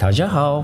[0.00, 0.62] 大家好，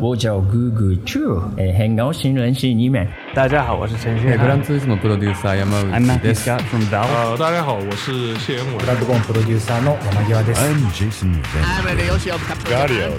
[0.00, 3.06] 我叫 Google Chu，哎，很高兴认识你们。
[3.32, 6.42] 大家好，我是陈旭 Eh, grandissimo producer Yamauchi I'm Matthew desu.
[6.42, 7.06] Scott from Valve.
[7.06, 8.82] 呃，大家好，我是谢元伟。
[8.82, 8.98] I'm
[10.92, 11.78] Jason Van.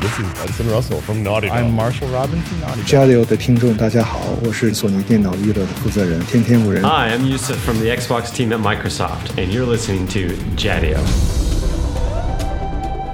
[0.01, 1.71] This is Hudson Russell from Naughty Dog.
[1.71, 2.59] Marshall Robinson.
[2.61, 6.83] Naughty 加油的听众，大家好，我是索尼电脑娱乐的负责人天天五人。
[6.83, 10.99] Hi, I'm Yusuf from the Xbox team at Microsoft, and you're listening to Jadio.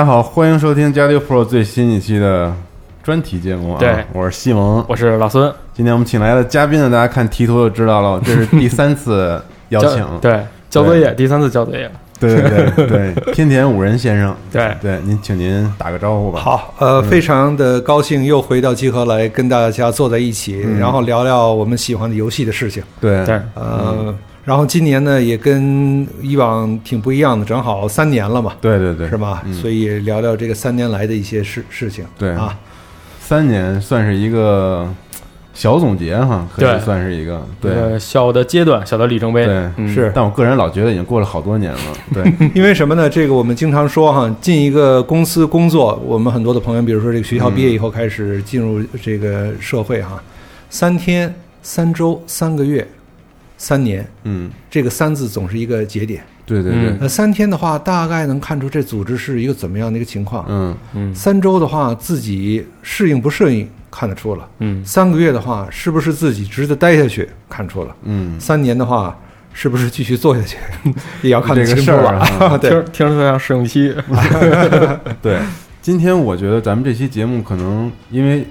[0.00, 2.50] 家好，欢迎收听加六 Pro 最新一期的
[3.02, 3.76] 专题节目啊！
[3.78, 4.82] 对我是西蒙。
[4.88, 10.02] 我是老孙，今天我们请来的嘉宾呢，大家看题图就知道了， 这是第三次邀请。
[10.18, 11.90] 对，交作业，第三次交作业。
[12.18, 16.40] 对对对 对，天田五人先生，对对，您请您打个招呼吧。
[16.40, 22.82] 好，呃，非常的高兴又回到集合来跟大家坐在一起，然后聊聊我们喜欢的游戏的事情。
[23.02, 24.14] 对对，呃，
[24.50, 29.44] 然后今年呢也跟以往挺不一样的，正好三年了嘛，对对对，是吧？
[29.46, 32.04] 嗯所以聊聊这个三年来的一些事事情。
[32.18, 32.58] 对啊，
[33.20, 34.92] 三年算是一个
[35.54, 39.46] 小总结哈，可以算是一个对呃，小的阶段，小的里程碑。
[39.46, 41.78] 对嗯是但我个人老觉得已经过了好多年了。
[42.12, 43.08] 对 因为什么呢？
[43.08, 50.20] 这个我们经常说哈，进一个公司工作，我们很多的朋友，比如说这个学校毕业以后开始进入这个社会哈，
[50.70, 51.32] 三天、
[51.62, 52.84] 三周、三个月、
[53.60, 56.24] 三年，嗯，这个“三”字总是一个节点。
[56.46, 60.46] 对对对嗯，呃，三天的话，大概能看出这组织是一个怎么样的一个情况。
[60.48, 64.48] 嗯嗯三周的话，自己适应不适应看得出了。
[64.60, 67.94] 嗯，三个月的话，是不是自己值得待下去看出了。
[68.04, 69.14] 嗯，三年的话，
[69.52, 70.56] 是不是继续做下去
[71.20, 71.76] 也要看这个。
[71.76, 73.94] 事儿啊听 对，听着像试用期。
[75.20, 75.38] 对，
[75.82, 78.46] 今天我觉得咱们这期节目可能因为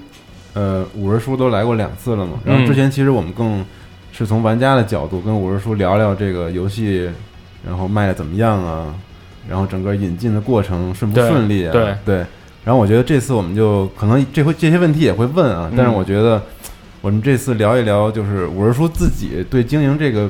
[0.54, 3.64] 呃五人叔都来过两次了嘛，然后之前其实我们更
[4.20, 7.10] 是从玩家的角度跟五十叔聊聊这个游戏，
[7.66, 8.94] 然后卖的怎么样啊，
[9.48, 12.16] 然后整个引进的过程顺不顺利啊，对对。
[12.62, 16.42] 然后我觉得这次我们就可能这回这些问题也会问啊，但是嗯我觉得
[17.00, 20.28] 我们这次聊一聊，就是五十叔自己对经营这个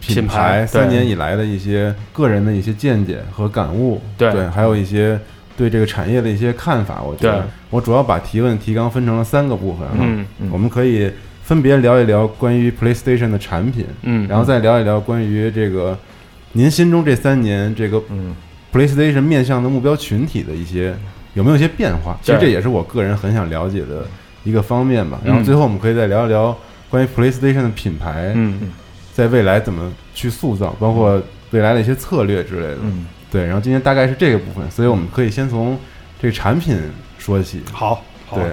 [0.00, 5.18] 品牌三年以来的一些个人的一些见解和感悟，对对，还有一些
[5.56, 7.00] 对这个产业的一些看法。
[7.00, 11.10] 我觉得我主要把提问提纲分成了三个部分啊，嗯我们可以
[11.50, 15.98] 分别聊一聊关于 PlayStation 的产品，嗯，然后再聊一聊关于这个
[16.52, 18.36] 您心中这三年这个嗯
[18.72, 20.94] PlayStation 面向的目标群体的一些
[21.34, 22.16] 有没有一些变化？
[22.22, 24.06] 其实这也是我个人很想了解的
[24.44, 25.18] 一个方面吧。
[25.24, 26.56] 嗯然后最后我们可以再聊一聊
[26.88, 28.70] 关于 PlayStation 的品牌，嗯
[29.12, 32.78] 在未来怎么去塑造，包括未来的一些策略之类的。
[32.84, 35.76] 嗯，对，然后今天大概是这个部分，所以我们可以先从
[36.22, 36.78] 这个产品
[37.18, 37.60] 说起。
[37.72, 38.52] 好，好对，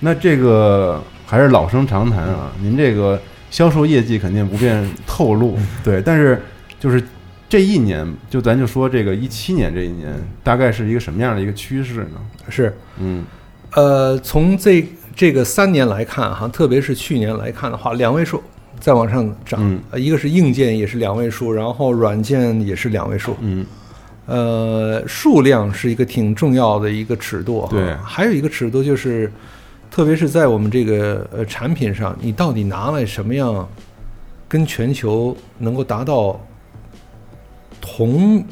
[0.00, 6.40] 那这个还是老生常谈啊，您这个销售业绩肯定不便透露，对，但是
[6.80, 7.02] 就是
[7.50, 10.10] 这一年，就咱就说这个一七年这一年，
[10.42, 12.20] 大概是一个什么样的一个趋势呢？
[12.48, 12.74] 是。
[12.98, 13.22] 嗯。
[13.74, 14.82] 呃，从这
[15.14, 18.42] 这个三年来看哈，特别是去年来看的话，两位数
[18.80, 23.66] 再往上涨，一个是硬件也是两位数，然后软件也是两位数，嗯。
[24.24, 27.68] 呃，数量是一个挺重要的一个尺度哈。
[27.70, 27.94] 对。
[28.02, 29.30] 还有一个尺度就是，
[29.90, 33.68] 特别是在我们这个呃产品上，你到底拿来什么样，
[34.46, 36.40] 跟全球能够达到
[37.80, 38.44] 同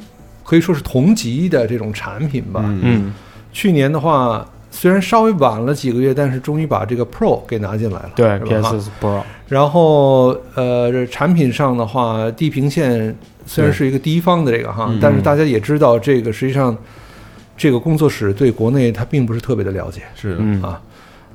[0.42, 2.62] 可以说是同级的这种产品吧。
[2.64, 3.14] 嗯嗯
[3.52, 8.10] 去年的话，虽然稍微晚了几个月，但是终于把这个 Pro 给拿进来了。
[8.14, 13.16] 对是吧哈，PS Pro，然后呃，产品上的话，地平线
[13.46, 16.76] 虽然是一个第一方的这个哈嗯，但是大家也知道，这个实际上
[17.56, 20.82] 这个工作室对国内它并不是特别的了解是的，嗯啊。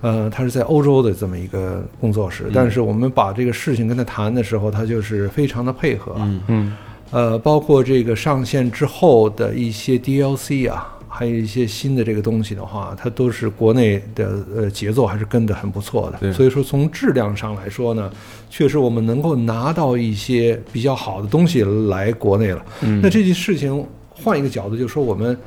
[0.02, 6.16] 呃，他是在欧洲的这么一个工作室，但是我们把这个事情跟他谈的时候，他就是非常的配合。
[6.18, 6.78] 嗯嗯
[7.12, 16.34] 呃，包括这个上线之后的一些 DLC 啊，还有一些新的这个东西的话，它都是国内的呃节奏还是跟得很不错对的。
[16.34, 18.10] 所以说从质量上来说呢，
[18.50, 22.66] 确实我们能够拿到一些比较好的东西来国内了。
[22.82, 25.38] 嗯那这件事情换一个角度，就是说我们。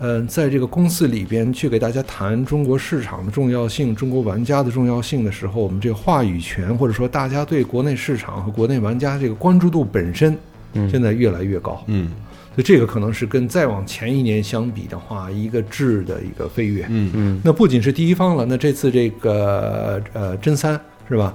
[0.00, 10.36] 嗯，在这个公司里边去给大家谈中国市场的重要性、中国玩家的重要性的时候，我们这个话语权或者说大家对国内市场和国内玩家这个关注度本身，
[10.74, 11.82] 嗯现在越来越高。
[11.86, 12.10] 嗯
[12.54, 16.84] 所以这个可能是跟再往前一年相比的话，一个质的一个飞跃。
[16.88, 21.32] 嗯嗯那不仅是第一方了，那这次这个呃真三是吧？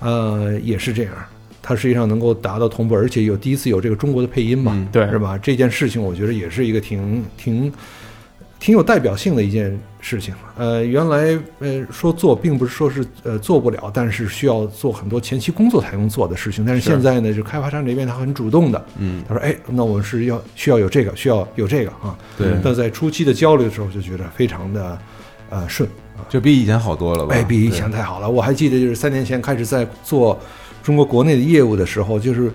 [0.00, 1.12] 呃，也是这样，
[1.60, 5.36] 它实际上能够达到同步，而且有第一次有这个中国的配音嘛，嗯对是吧？
[5.36, 7.72] 这件事情我觉得也是一个挺挺
[8.62, 10.32] 挺有代表性的一件事情。
[10.56, 16.64] 呃，原来呃说做并不是说是呃做不了，但是需要做很多前期工作才能做的事情。
[16.64, 24.96] 但是是现在呢，就开发商这边他很主动的，嗯，他说：“哎，那我们是要需要有这个，需要有这个啊。”对那在初期的交流的时候，就觉得非常的
[25.50, 25.88] 呃顺，
[26.28, 27.34] 就比以前好多了吧？
[27.34, 28.30] 哎，比以前太好了。
[28.30, 30.38] 我还记得，就是三年前开始在做
[30.84, 32.48] 中国国内的业务的时候，就是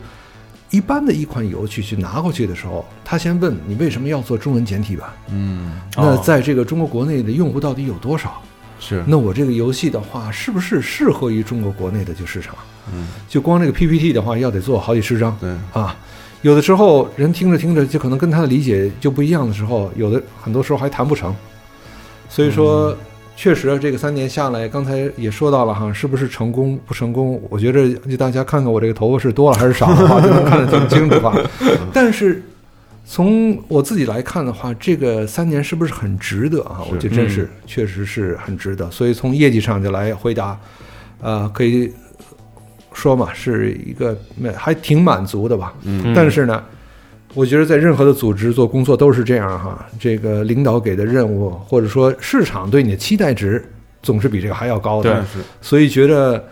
[0.69, 5.09] 一般的一款游戏去拿过去的时候，他先问你为什么要做中文简体版？
[5.31, 8.41] 嗯，那哦在这个中国国内的用户到底有多少？
[8.79, 12.55] 是那我这个游戏的话，是不是适合于中国国内的就市场？
[12.93, 15.35] 嗯，就光这个 PPT 的话，要得做好几十张。
[15.39, 15.95] 对，啊，
[16.41, 21.35] 有的时候人听着听着就可能跟他的理解就不一样的时候，有的很多时候还谈不成。
[22.29, 22.95] 所以说，
[23.37, 27.39] 确实这个三年下来，刚才也说到了哈，是不是成功不成功？
[27.51, 31.37] 我觉着就大家看看我这个头发是多了还是少的话， 就能看得挺清楚吧。
[31.93, 32.41] 但是
[33.05, 36.81] 从我自己来看的话，这个三年是不是很值得啊？
[36.89, 38.89] 我觉得真是、嗯确实是很值得。
[38.89, 40.59] 所以从业绩上就来回答，
[41.21, 41.93] 呃，可以
[42.91, 44.17] 说嘛，是一个
[44.55, 45.75] 还挺满足的吧。
[45.83, 46.63] 嗯但是呢，
[47.37, 53.63] 我觉得在任何的组织做工作都是这样哈，这个领导给的任务，或者说市场对你的期待值，
[54.01, 55.21] 总是比这个还要高的。
[55.33, 56.43] 对所以觉得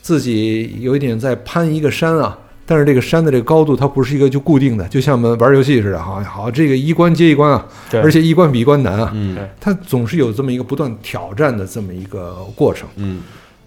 [0.00, 2.38] 自己有一点在攀一个山啊。
[2.64, 9.12] 但是这个山的这个高度，它不是一个就固定的，就像我们玩游戏似的，哈，好，这个一关接一关啊，对而且一关比一关难啊，
[9.60, 12.88] 它总是有这么一个不断挑战的这么一个过程。
[12.96, 13.22] 嗯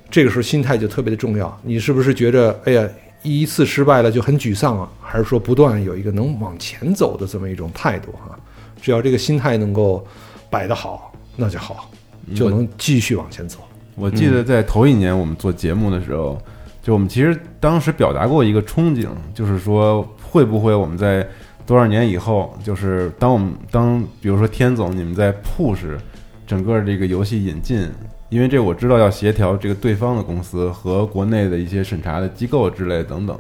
[0.10, 1.56] 这个时候心态就特别的重要。
[1.64, 2.88] 你是不是觉着，哎呀，
[3.26, 4.90] 一次失败了就很沮丧啊？
[5.02, 8.38] 还是说不断有一个能往前走的这么一种态度啊？
[8.82, 10.06] 只要这个心态能够
[10.50, 11.90] 摆得好，那就好，
[12.36, 13.60] 就能继续往前走。
[13.96, 16.40] 我记得在头一年我们做节目的时候，
[16.84, 21.28] 就我们其实当时表达过一个憧憬，就是说会不会我们在
[21.66, 25.98] 多少年以后，就是当我们当比如说天总你们在 push
[26.46, 27.90] 整个这个游戏引进，
[28.30, 33.38] 因为这我知道要协调这个对方的公司和国内的一些审查的机构之类等等。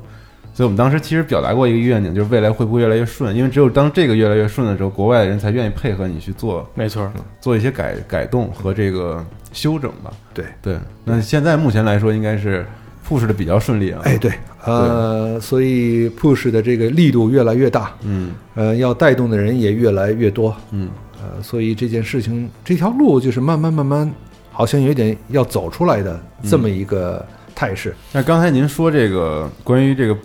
[0.54, 3.36] 所以我们当时其实表达过一个愿景，就是未来会不会越来越顺？
[3.36, 7.12] 因为只有当这个越来越顺的时候，国外的人才愿意配合你去做没错，
[7.42, 9.22] 做一些改改动和这个
[9.52, 10.14] 修整吧。
[10.34, 12.66] 对对，那现在目前来说，应该是
[13.06, 14.00] push 的比较顺利啊。
[14.06, 14.32] 哎，对，
[14.64, 20.90] 呃，所以 push 的这个力度越来越大，嗯呃，要带动的人也越来越多，嗯
[21.22, 24.10] 呃，所以这件事情这条路就是慢慢慢慢，
[24.56, 26.18] 好像有点要走出来的
[26.50, 27.24] 这么一个
[27.54, 27.94] 态势。
[28.14, 30.16] 那刚才您说这个关于这个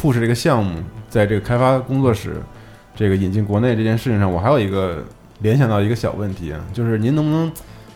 [0.00, 2.40] push 这个项目，在这个开发工作室
[2.94, 5.04] 这个引进国内这件事情上，我还有一个
[5.40, 7.50] 联想到一个小问题啊，就是您能不能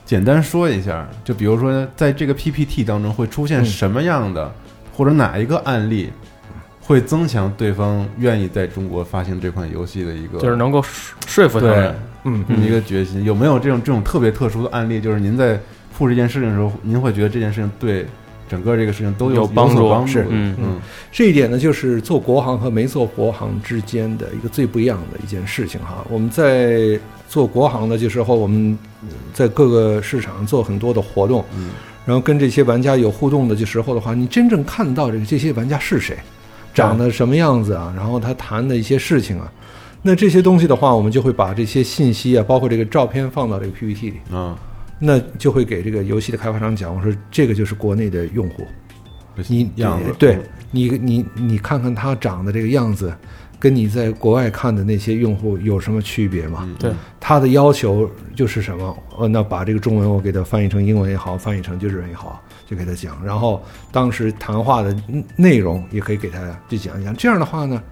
[0.05, 4.53] 简单说一下，就比如说在这个 PPT 当中会出现嗯什么样的，
[4.93, 6.11] 或者哪一个案例
[6.81, 11.95] 会增强对方愿意在中国发行这款游戏的一个，就是能够说说服他对们。
[12.27, 13.23] 嗯一个决心。
[13.23, 14.99] 有没有这种这种特别特殊的案例？
[14.99, 15.61] 就是您在
[15.97, 18.07] push 这件事情的时候，您会觉得这件事情对
[18.49, 20.27] 整个这个事情都有帮帮助帮助的。
[20.29, 26.05] 嗯嗯这一点呢，就是做国行和没做国行之间的一个最不一样的一件事情哈。
[26.11, 26.99] 我们在
[27.29, 28.79] 做国行的时候，我们
[29.33, 31.71] 在各个市场做很多的活动，嗯
[32.05, 36.19] 然后跟这些玩家有互动的这时候的话，你真正看到这个这些玩家是谁，
[36.75, 39.51] 长得什么样子啊，然后他谈的一些事情啊，
[40.03, 44.55] 那这些东西的话，我们就会把这些信息啊，包括这个照片放到这个 PPT 里，啊，
[44.99, 48.67] 那就会给这个游戏的开发商讲，我说这个就是国内的用户，
[49.49, 50.39] 你样子对
[50.71, 53.15] 你你你看看他长的这个样子，
[53.59, 56.61] 跟你在国外看的那些用户有什么区别吗？
[56.63, 58.97] 嗯对，他的要求就是什么？
[59.19, 63.17] 呃，那把这个中文我给他翻译成英文也好，翻译成就日文也好，就给他讲。
[63.25, 64.95] 然后当时谈话的
[65.37, 67.15] 内容也可以给他去讲一讲。
[67.15, 67.83] 这样的话呢，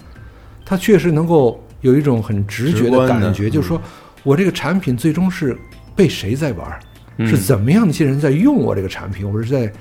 [0.65, 3.81] 他确实能够有一种很直觉的感觉，就是说
[4.23, 5.57] 我这个产品最终是
[5.95, 6.79] 被谁在玩
[7.19, 9.73] 是怎么样的一些人在用我这个产品，我是在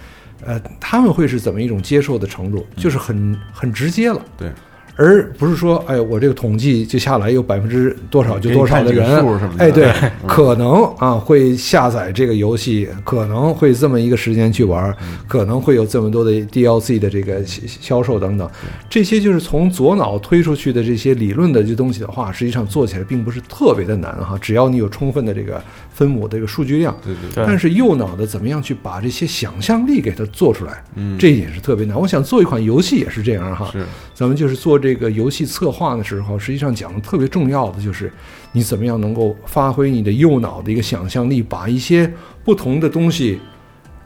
[0.44, 4.26] 呃，他们会是怎么一种接受的程度，就是很很直接了。
[4.38, 4.52] 对，
[4.96, 9.64] 而不是说，哎，我这个统计就下来有百分之多少就多少的人数什么，的。
[9.66, 15.18] 哎，对嗯，可能啊会下载这个游戏，可能会这么一个时间去玩，嗯。
[15.28, 18.50] 可能会有这么多的 DLC 的这个销销售等等，
[18.90, 25.62] 这些就是从左脑推出去的这些理论的这东西的话，实际上做起来并不是特别的难哈，只要你有充分的这个
[25.94, 26.96] 分母的这个数据量。
[27.04, 27.46] 对对对。
[27.46, 31.18] 但是右脑的怎么样去把这些想象力给它做出来，嗯。
[31.18, 31.98] 这一点是特别难。
[31.98, 33.86] 我想做一款游戏也是这样哈，是。
[34.14, 38.12] 咱们就是做这个游戏策划的时候，实际上讲的特别重要的就是
[38.52, 42.12] 你怎么样能够发挥你的右脑的一个想象力，把一些
[42.44, 43.40] 不同的东西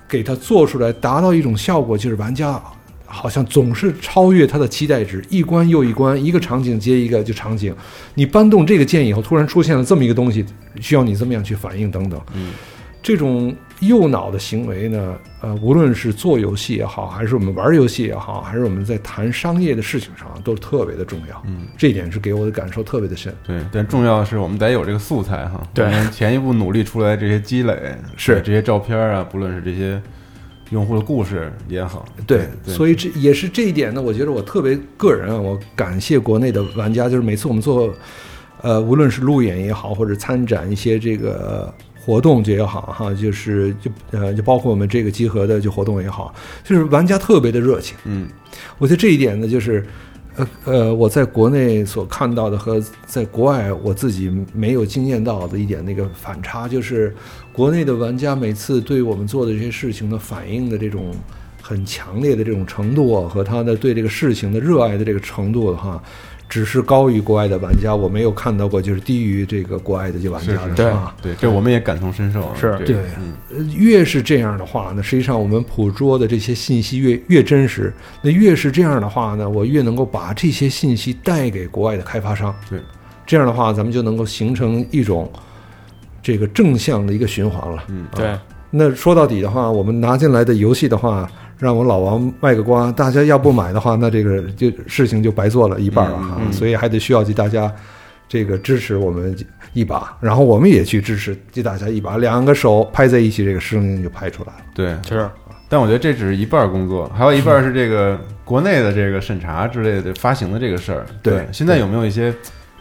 [0.08, 2.62] 给它做出来，达到一种效果，就是玩家
[3.06, 7.74] 好像总是超越他的期待值，一关又一关，一个场景接一个就场景，
[8.14, 10.46] 你搬动这个键以后，突然出现了这么一个东西，
[10.82, 12.20] 需要你这么样去反应等等。
[12.34, 12.52] 嗯，
[13.02, 21.42] 这种右脑的行为呢，呃，无论是做游戏也好，还是我们玩游戏也好，还是我们在谈商业的事情上，都特别的重要。
[21.46, 23.34] 嗯，这一点是给我的感受特别的深。
[23.46, 25.62] 对，但重要的是我们得有这个素材哈。
[25.74, 30.02] 对前一步努力出来这些积累，是这些照片啊，不论是这些
[30.72, 37.94] 用户的故事也好，对，对，所以这也是这一点呢，我觉得我特别个人啊，我感谢国内的玩家，就是每次我们做，
[38.62, 41.72] 呃，无论是路演也好，或者参展一些这个
[42.06, 46.32] 活动也好，哈，就是就呃，就包括我们这个集合的就活动也好，
[46.64, 47.98] 就是玩家特别的热情。
[48.04, 48.28] 嗯
[48.78, 49.84] 我觉得这一点呢，就是，
[50.36, 57.12] 呃呃，我在国内所看到的和在国外我自己没有经验到的一点那个反差，就是
[57.52, 61.12] 国内的玩家每次对我们做的这些事情的反应的这种
[61.60, 66.02] 很强烈的这种程度啊和他的对这个事情的热爱的这个程度的话，
[66.48, 71.16] 只是高于国外的玩家，我没有看到过就是低于这个国外的这玩家是是的对啊。
[71.22, 72.56] 对，这我们也感同身受啊。
[72.60, 72.98] 是对
[73.74, 82.54] 越是这样的话呢，实际上我们捕捉的这些信息越越真实，那越是这样的话呢，我越能够把这些信息带给国外的开发商。
[82.70, 82.80] 对，
[83.26, 85.32] 这样的话，咱们就能够形成一种
[86.22, 87.84] 这个正向的一个循环了。
[87.88, 88.38] 嗯，对，
[88.70, 96.38] 那说到底的话，我们拿进来的游戏的话，让我老王卖个瓜，大家要不买的话，那这个就事情就白做了一半了哈。
[96.40, 97.74] 嗯嗯所以还得需要去大家
[98.28, 99.36] 这个支持我们
[99.74, 104.60] 一把，然后我们也去支持去大家一把，两个手拍在一起，这个声音就拍出来了。
[104.74, 104.96] 对。
[105.08, 105.30] 是
[105.68, 111.06] 但我觉得这只是一半儿工作，还有一半儿是这个国内的这个审查之类的发行的这个事儿。
[111.24, 112.32] 对现在有没有一些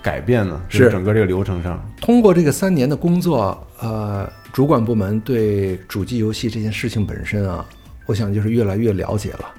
[0.03, 0.61] 改变呢？
[0.69, 1.83] 是整个这个流程上。
[1.99, 7.65] 通过这个三年的工作，呃，主管部门对主机游戏这件事情本身啊，
[8.07, 9.55] 我想就是越来越了解了。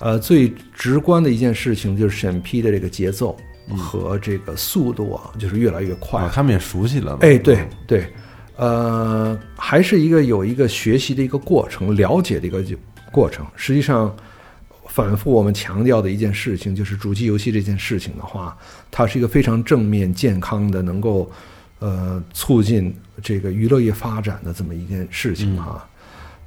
[0.00, 3.36] 呃，最直观的一件事情就是审批的这个节奏
[3.76, 6.22] 和这个速度啊，就是越来越快。
[6.22, 7.18] 啊，他们也熟悉了嘛。
[7.20, 8.06] 哎，对对，
[8.56, 12.74] 呃，还是一个有一个学习的一个过程，了解的一个就
[13.12, 13.46] 过程。
[13.56, 14.16] 实际上，
[14.86, 18.56] 反复我们强调的一件事情，就是主机游戏这件事情的话，
[18.90, 21.30] 它是一个非常正面、健康的，能够
[21.78, 25.86] 呃促进这个娱乐业发展的这么一件事情哈。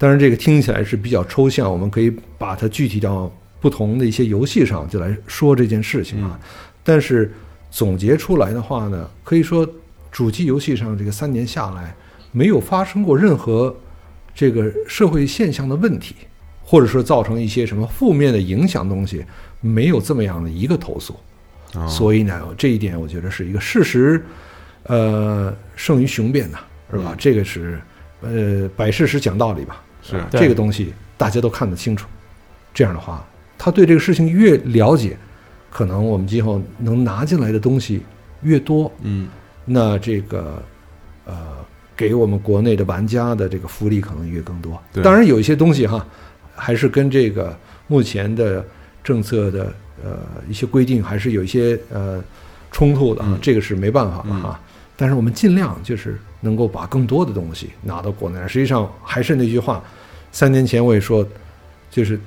[0.04, 6.38] 当然，这个听起来是比较抽象，我们可以把它具体到不同的一些游戏上就来说这件事情啊。
[6.84, 7.32] 但是
[7.72, 9.66] 总结出来的话呢，可以说
[10.12, 11.96] 主机游戏上这个三年下来，
[12.34, 13.74] 没有发生过任何
[14.36, 16.14] 这个社会现象的问题，
[16.62, 19.24] 或者说造成一些什么负面的影响东西，
[19.62, 21.16] 没有这么样的一个投诉。
[21.76, 24.22] 哦所以呢，这一点我觉得是一个事实，
[24.84, 26.58] 呃，胜于雄辩呐，
[26.92, 27.14] 是吧？
[27.14, 27.80] 嗯这个是
[28.20, 29.82] 呃，摆事实讲道理吧。
[30.04, 30.22] 是。
[30.30, 30.42] 对。
[30.42, 32.08] 这个东西大家都看得清楚。
[32.74, 33.24] 这样的话，
[33.58, 35.16] 他对这个事情越了解，
[35.70, 38.02] 可能我们今后能拿进来的东西
[38.42, 39.30] 越多，嗯。
[39.66, 40.62] 那这个
[41.26, 41.36] 呃，
[41.96, 44.82] 给我们国内的玩家的这个福利可能越更多。
[44.92, 45.04] 对。
[45.04, 46.06] 当然有一些东西哈，
[46.56, 47.58] 还是跟这个
[47.88, 48.66] 目前的
[49.04, 50.18] 政策的呃
[50.50, 52.22] 一些规定还是有一些呃
[52.72, 53.40] 冲突的啊，嗯。
[53.42, 54.60] 这个是没办法的哈。
[54.98, 58.48] 但是我们尽量就是能够把更多的东西拿到国内来。
[58.48, 59.84] 实际上还是那句话，
[60.32, 61.26] 三年前我也说，
[61.90, 62.20] 就是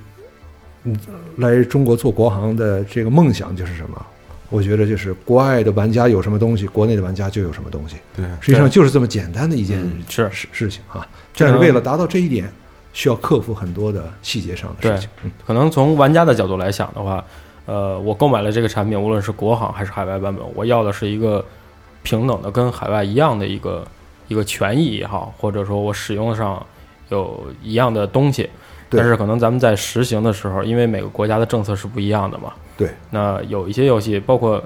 [0.83, 0.99] 嗯，
[1.37, 4.07] 来中国做国行的这个梦想就是什么？
[4.49, 7.97] 我觉得就是国外的玩家有什么东西，国内的玩家就有什么东西。
[8.17, 11.07] 对，实际上就是这么简单的一件嗯是事事情啊。
[11.37, 12.49] 但是为了达到这一点，
[12.93, 15.11] 需要克服很多的细节上的事情。
[15.25, 17.25] 嗯可能从玩家的角度来想的话，
[17.67, 21.45] 呃，我购买了这个产品，无论是国行还是海外版本，我要的是一个
[22.05, 23.85] 平等的、跟海外一样的一个
[24.29, 26.65] 一个权益也好，或者说我使用上
[27.09, 28.49] 有一样的东西。
[28.89, 34.63] 但是可能咱们在实行的时候，因为每个国家的政策是不一样的嘛，对，那有一些游戏，包括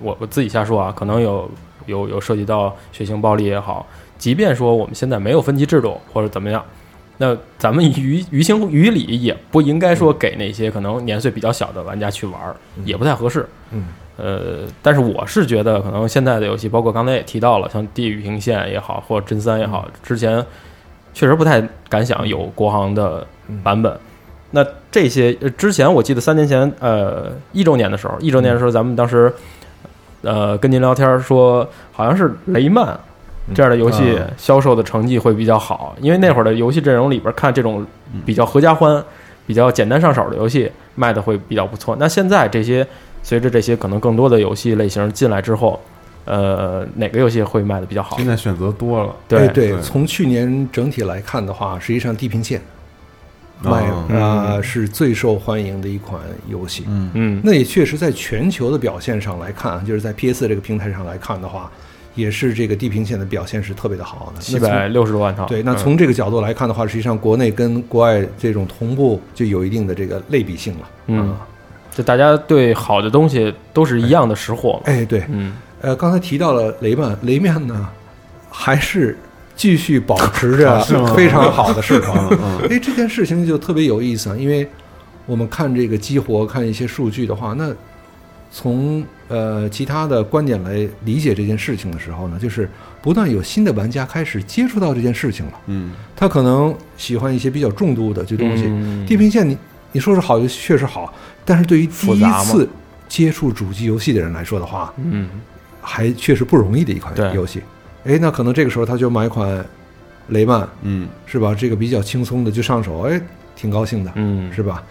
[0.00, 1.50] 我我自己瞎说啊，可能有
[1.86, 3.84] 有有涉及到血腥暴力也好，
[4.16, 6.64] 即便说我们现在没有分级制度或者怎么样，
[7.16, 13.44] 那咱们于于情于理也不应该说给那些可能年岁比较小的玩家去玩儿，也不太合适。
[13.72, 13.86] 嗯，
[14.18, 20.44] 呃，但是我是觉得，可能现在的游戏，包括刚才也提到了，像《地狱平线》也好，或者《真三》也好，之前
[21.14, 23.24] 确实不太敢想有国行的
[23.62, 23.96] 版本。
[24.50, 29.32] 那这些呃之前我记得三年前，呃，一周年的时候，一周年的时候，咱们当时
[30.22, 32.98] 呃跟您聊天说，好像是雷曼
[33.54, 37.86] 这样的游戏啊销售的成绩会比较好，因为那会儿的游戏阵容里边看这种
[38.26, 39.00] 比较合家欢、
[39.46, 41.94] 比较简单上手的游戏卖的会比较不错。
[42.00, 42.86] 那现在这些
[43.28, 45.78] 随着这些可能更多的游戏类型进来之后，
[46.24, 48.26] 呃，哪个游戏会卖的比较好现？
[48.26, 52.58] 在选择多了，对哎对，对从去年整体来看的话，实际上《地平线》
[53.68, 56.18] 卖哦啊、是最受欢迎的一款
[56.48, 56.84] 游戏。
[56.88, 61.70] 嗯嗯，那也确实在全球的表现上来看，就是在 PS 这个平台上来看的话，
[62.14, 64.40] 也是这个地平线的表现是特别的好的。
[64.40, 65.44] 七百六十多万套。
[65.44, 70.88] 对，那嗯从这个角度来看的话，实际上国内跟国外这种同步就有一定的这个类比性了。
[71.08, 71.46] 嗯啊
[71.98, 74.82] 就大家对好的东西都是一样的识货嘛。
[74.84, 77.88] 哎，对，嗯呃，刚才提到了雷曼，雷曼呢
[78.48, 79.18] 还是
[79.56, 80.80] 继续保持着
[81.16, 82.14] 非常好的市场。
[82.30, 84.64] 嗯嗯哎，这件事情就特别有意思啊，因为
[85.26, 87.74] 我们看这个激活，看一些数据的话，那
[88.52, 92.70] 从呃其他的观点来理解这件事情的时候呢，就是
[93.02, 95.52] 不断有新的玩家开始接触到这件事情了。
[95.66, 99.58] 嗯他可能喜欢一些比较重度的这东西，嗯地平线你
[99.92, 101.12] 你说是好游戏确实好，
[101.44, 102.68] 但是对于第一次
[103.08, 105.28] 接触主机游戏的人来说的话，嗯
[105.80, 107.62] 还确实不容易的一款游戏。
[108.04, 109.64] 哎，那可能这个时候他就买一款
[110.28, 111.54] 雷曼，嗯是吧？
[111.54, 113.20] 这个比较轻松的就上手，哎，
[113.56, 114.82] 挺高兴的，嗯，是吧？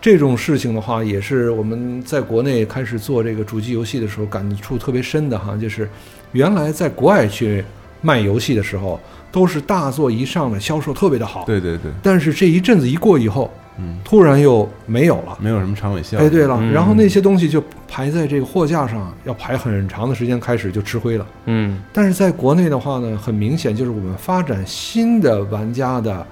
[0.00, 5.88] 这种事情的话，也是我们在国内开始做这个主机游戏的时候感触特别深的哈，就是
[6.32, 7.64] 原来在国外去
[8.02, 9.00] 卖游戏的时候，
[9.32, 15.36] 都是大作一上来销售特别的好，对对对，但是这一阵子一过以后，嗯，突然又没有了。
[15.40, 16.24] 没有什么长尾效应。
[16.24, 21.26] 哎，对了，嗯然后那些东西就排在这个货架上，要排很长的时间，开始就吃灰了。
[21.46, 26.24] 嗯但是在国内的话呢，很明显就是我们发展新的玩家的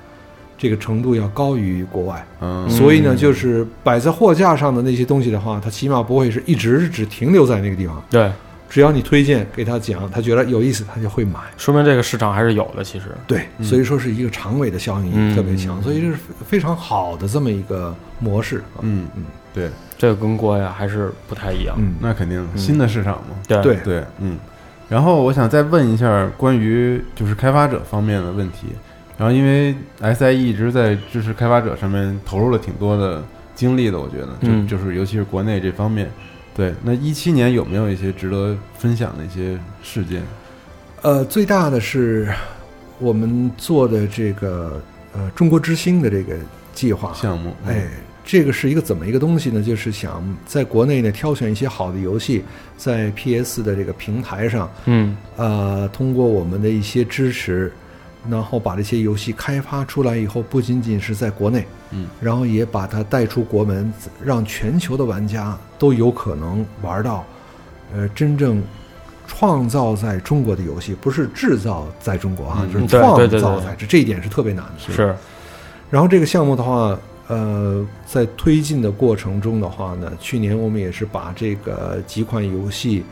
[0.56, 8.00] 这个程度要高于国外，嗯，所以呢，就是摆在货架上的那些东西的话，它起码不会是一直只停留在那个地方。
[8.08, 8.30] 对，
[8.72, 11.38] 只要你推荐给他讲，他觉得有意思，他就会买。
[11.58, 12.82] 说明这个市场还是有的。
[12.82, 16.16] 其实，对，所以说是一个长尾的效应嗯特别强，所以这是
[16.46, 18.80] 非常好的这么一个模式啊。
[18.80, 19.68] 嗯嗯，对，
[19.98, 21.76] 这个跟国外还是不太一样。
[21.78, 23.36] 嗯，那肯定新的市场嘛。
[23.46, 24.38] 对对对，嗯。
[24.88, 28.68] 然后我想再问一下关于就是开发者方面的问题。
[29.18, 33.22] 然后因为 SIE 一直在支持开发者上面投入了挺多的
[33.54, 36.10] 精力的，我觉得，就、嗯就是尤其是国内这方面。
[36.54, 40.22] 对，那一七年有没有一些值得分享的一些事件？
[41.00, 42.32] 呃，最大的是
[42.98, 44.80] 我们做的这个
[45.14, 46.36] 呃中国之星的这个
[46.74, 47.54] 计划项目？
[47.66, 47.88] 嗯哎，
[48.24, 49.62] 这个是一个怎么一个东西呢？
[49.62, 52.44] 就是想在国内呢挑选一些好的游戏，
[52.76, 57.72] 在 PS 的这个平台上，嗯呃，通过我们的一些支持，
[58.30, 63.92] 然后把这些游戏开发出来以后，不仅仅是在国内，嗯，然后也把它带出国门，
[64.24, 67.24] 让全球的玩家都有可能玩到，
[67.92, 68.62] 呃，真正
[69.26, 74.94] 创造在中国的游戏，不是制造在中国啊，嗯就是创造在这，这一点是特别难的。
[74.94, 75.14] 是，
[75.90, 83.04] 然后这个项目的话，呃，在推进的过程中的话呢，去年我们也是把这个几款游戏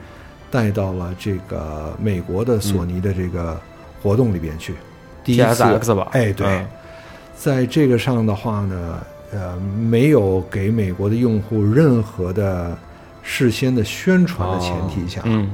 [0.53, 3.61] 带到了这个美国的索尼的这个
[4.01, 4.75] 活动里边去。
[5.24, 5.62] 第一次。
[5.62, 6.09] PSX 吧。
[6.12, 6.66] 哎，对，嗯。
[7.37, 8.98] 在这个上的话呢，
[9.33, 12.76] 呃，没有给美国的用户任何的
[13.22, 15.50] 事先的宣传的前提下，嗯。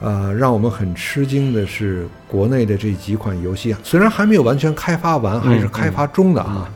[0.00, 6.70] 呃，让我们很吃惊的是，国内的这几款游戏啊，虽然还没有完全开发完，还是开发中的啊，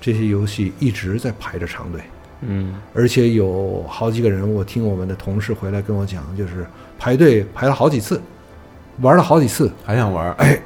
[0.00, 2.00] 这些游戏一直在排着长队，
[2.42, 2.76] 嗯。
[2.94, 6.64] 而且有好几个人，我听我们的同事回来跟我讲，就是
[6.96, 8.22] 排队排了好几次，
[9.00, 10.32] 玩了好几次，还想玩？
[10.34, 10.56] 哎，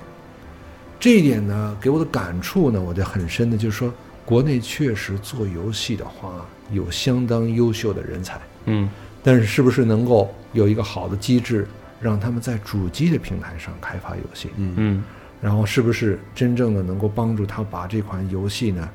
[1.05, 3.93] 这一点呢，给我的感触呢，我就很深的，就是说，
[4.25, 8.41] 国内确实做游戏的话，有相当优秀的人才。
[8.65, 8.89] 嗯
[9.23, 11.69] 但是是不是能够有一个好的机制，
[12.01, 14.49] 让他们在主机的平台上开发游戏？
[14.57, 15.05] 嗯嗯
[15.43, 18.89] 然后是不是真正的能够帮助他把这款游戏呢，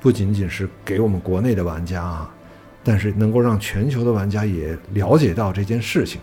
[0.00, 2.34] 不仅仅是给我们国内的玩家啊，
[2.82, 6.20] 但是能够让全球的玩家也了解到这件事情。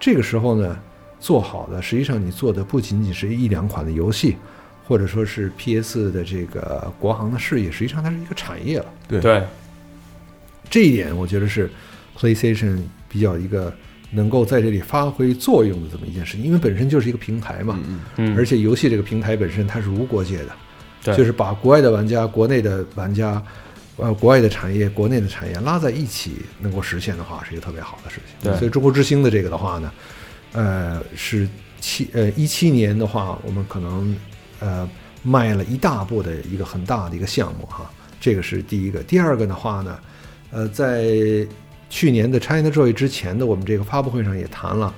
[0.00, 0.76] 这个时候呢，
[1.20, 4.36] 做好的实际上你做的不仅仅是一两款的游戏，
[4.84, 8.86] 或者说是 PS 的这个国行的事业，实际上它是一个产业了。
[9.08, 9.20] 对。
[9.20, 9.42] 对，
[10.68, 11.70] 这一点我觉得是
[12.18, 13.72] PlayStation 比较一个
[14.10, 18.00] 能够在这里发挥作用的这么一件事情，因为本身就是一个平台嘛，嗯。
[18.16, 18.36] 嗯。
[18.36, 20.50] 而且游戏这个平台本身它是无国界的，
[21.04, 21.16] 对。
[21.16, 23.42] 就是把国外的玩家、国内的玩家、
[23.96, 28.50] 呃国外的产业、国内的产业拉在一起，能够实现的话，是一个特别好的事情。
[28.50, 28.58] 对。
[28.58, 29.92] 所以中国之星的这个的话呢，
[30.52, 31.48] 呃，是
[31.80, 34.14] 七呃一七年的话，我们可能
[34.62, 34.88] 呃
[35.22, 39.02] 迈了一大步的一个很大的一个项目哈，这个是第一个。
[39.02, 39.98] 第二个的话呢，
[40.52, 41.04] 呃，在
[41.90, 44.94] 去年的 China Joy 之前的我们这个发布会上也谈了，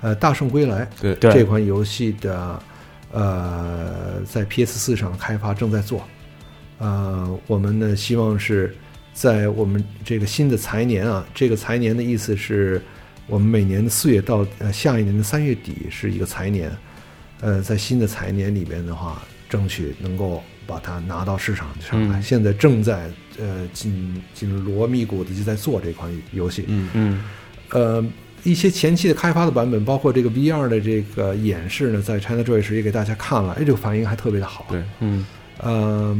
[0.00, 1.14] 呃，《大圣归来》对。
[1.16, 1.32] 对。
[1.32, 2.62] 这款游戏的
[3.12, 6.02] 呃在 PS 四上的开发正在做，
[6.78, 8.74] 呃，我们呢希望是
[9.14, 12.82] 在我们这个新的财年啊，这个财年的意思是
[13.26, 16.70] 我们每年的四月到呃下一年的三月底是一个财年，
[17.40, 22.18] 呃，在新的财年里边的话，争取能够把它拿到市场上来。
[22.18, 27.24] 嗯现在正在呃紧紧锣密鼓的就在做这款游戏，嗯嗯
[27.70, 28.04] 呃，
[28.42, 34.66] 一些前期的开发的版本，包括这个 VR 的这个演示呢，在 China Joy 时也给大家看了，哎，这个反应还特别的好。
[34.70, 35.26] 对，嗯
[35.58, 36.16] 呃，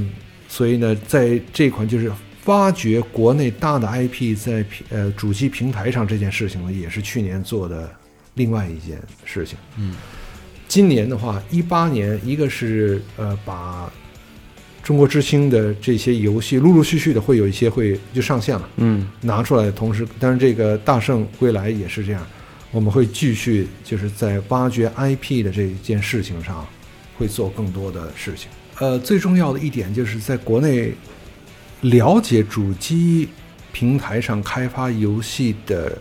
[0.48, 2.10] 所以呢，在这款就是
[2.42, 7.90] 发掘国内大的 IP 在呃主机平台上这件事情呢，也是去年做的
[8.34, 9.58] 另外一件事情。
[9.76, 9.94] 嗯，
[10.68, 13.90] 今年的话，一八年，一个是呃把
[14.82, 18.68] 中国之星的这些游戏陆陆续续的会有一些会就上线了。
[18.76, 22.24] 嗯拿出来，同时，但是这个大圣归来也是这样，
[22.70, 26.66] 我们会继续就是在挖掘 IP 的这件事情上，
[27.16, 28.48] 会做更多的事情。
[28.78, 30.92] 呃，最重要的一点就是在国内
[31.80, 33.28] 了解主机
[33.72, 35.96] 平台上开发游戏的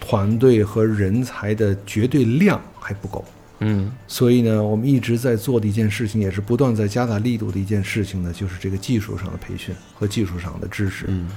[0.00, 3.24] 团队和人才的绝对量还不够。
[3.60, 3.90] 嗯。
[4.06, 11.06] 所以呢，我们一直在做的一件事情，也是不断在加大力度的一件事情呢，就是这个技术上的培训和技术上的支持。
[11.08, 11.28] 嗯。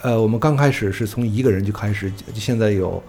[0.00, 3.02] 呃，我们刚开始是从一个人就开始，现在有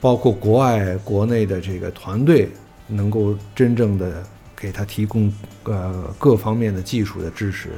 [0.00, 2.48] 包括国外、国内的这个团队，
[2.86, 4.22] 能够真正的
[4.56, 5.30] 给他提供
[5.64, 7.70] 呃各方面的技术的支持，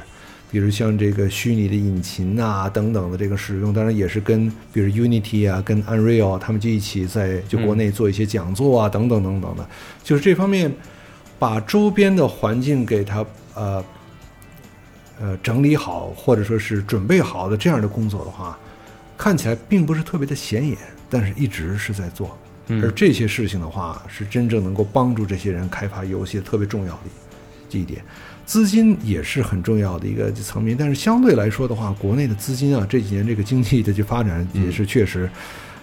[0.53, 9.67] 比如像这个虚拟的引擎啊等等的这个使用，当然也是跟比如 Unity 啊、跟 Unreal 他们就一起在就国内做一些讲座啊、等等等等的，
[10.03, 10.71] 就是这方面
[11.39, 13.83] 把周边的环境给它呃
[15.19, 18.55] 呃整理好，或者说是准备好的这样的工作的话，
[19.17, 20.77] 看起来并不是特别的显眼，
[21.09, 22.37] 但是一直是在做。
[22.67, 26.99] 而嗯这些事情的话，是真正能够帮助这些人开发游戏特别重要的
[27.67, 28.03] 这一点。
[28.45, 35.29] 资金也是很重要的一个层面，但是相对来说的话，国内的资金啊，这几年这个经济的这发展也是确实，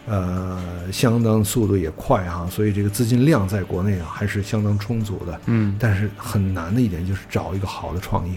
[0.07, 0.61] 呃，
[0.93, 5.41] 相当速度也快哈、所以这个资金量在国内啊还是相当充足的。
[5.47, 8.37] 嗯但是很难的一点就是找一个好的创意，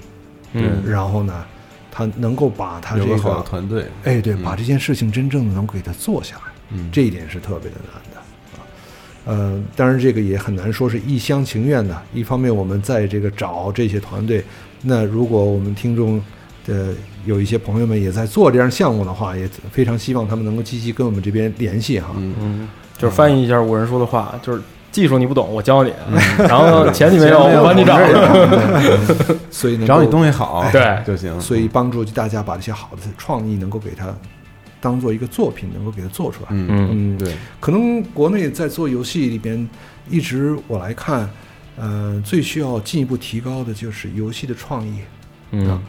[0.54, 1.46] 嗯然后呢，
[1.92, 6.44] 他能够把他这有个好的，团队，哎，对，嗯把这件事情真正的能够给他做下来。
[6.70, 8.24] 嗯，这一点是特别的难的啊。
[9.26, 11.96] 呃，当然这个也很难说是一厢情愿的。
[12.14, 14.44] 一方面我们在这个找这些团队，
[14.82, 16.22] 那如果我们听众
[16.66, 16.94] 的
[17.26, 22.10] 有一些朋友们也在做这样项目的话，也非常希望他们能够积极跟我们这边联系哈。
[22.18, 25.94] 嗯嗯，就是翻译一下五人说的话，就是技术你不懂，我教你，
[26.38, 27.98] 然后钱你没有，我帮你找。
[29.50, 31.40] 所以能够找你东西好，对就行。
[31.40, 34.14] 所以帮助大家把这些好的创意能够给它
[34.84, 36.50] 当做一个作品，能够给它做出来。
[36.52, 39.68] 嗯嗯嗯，对，可能国内在做游戏里边，
[40.10, 41.30] 一直我来看，
[41.78, 45.00] 呃，最需要进一步提高的就是游戏的创意。
[45.52, 45.82] 嗯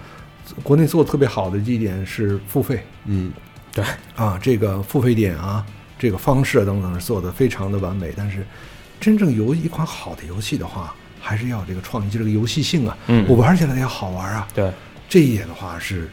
[0.62, 3.32] 国内做的特别好的一点是付费嗯
[3.72, 3.82] 对
[4.14, 5.64] 啊，这个付费点啊，
[5.98, 8.12] 这个方式啊等等做的非常的完美。
[8.16, 8.46] 但是，
[9.00, 14.46] 真正有一款好的游戏的话，还是要有这个创意，就这个游戏性啊，嗯我玩起来要好玩啊。
[14.54, 14.70] 对，
[15.08, 16.10] 这一点的话是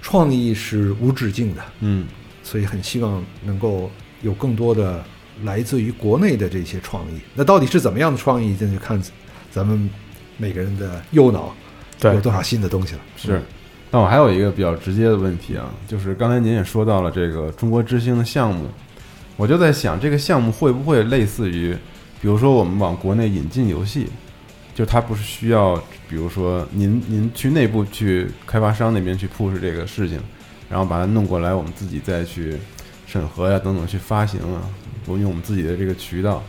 [0.00, 1.62] 创意是无止境的。
[1.80, 2.06] 嗯
[2.42, 3.90] 所以很希望能够
[4.22, 5.04] 有更多的
[5.42, 7.18] 来自于国内的这些创意。
[7.34, 9.02] 那到底是怎么样的创意，这就看
[9.50, 9.90] 咱们
[10.36, 11.52] 每个人的右脑
[11.98, 13.00] 对有多少新的东西了。
[13.16, 13.42] 是。
[13.90, 18.68] 那我还有一个比较直接的问题啊，就是刚才您也说到了这个中国之星的项目，
[19.36, 21.72] 我就在想，这个项目会不会类似于，
[22.20, 24.08] 比如说我们往国内引进游戏，
[24.74, 30.20] 就它不是需要，比如说您您去内部去开发商那边去 push 这个事情，
[30.70, 32.56] 然后把它弄过来，我们自己再去
[33.06, 34.62] 审核呀等等去发行啊，
[35.06, 36.42] 我用我们自己的这个渠道。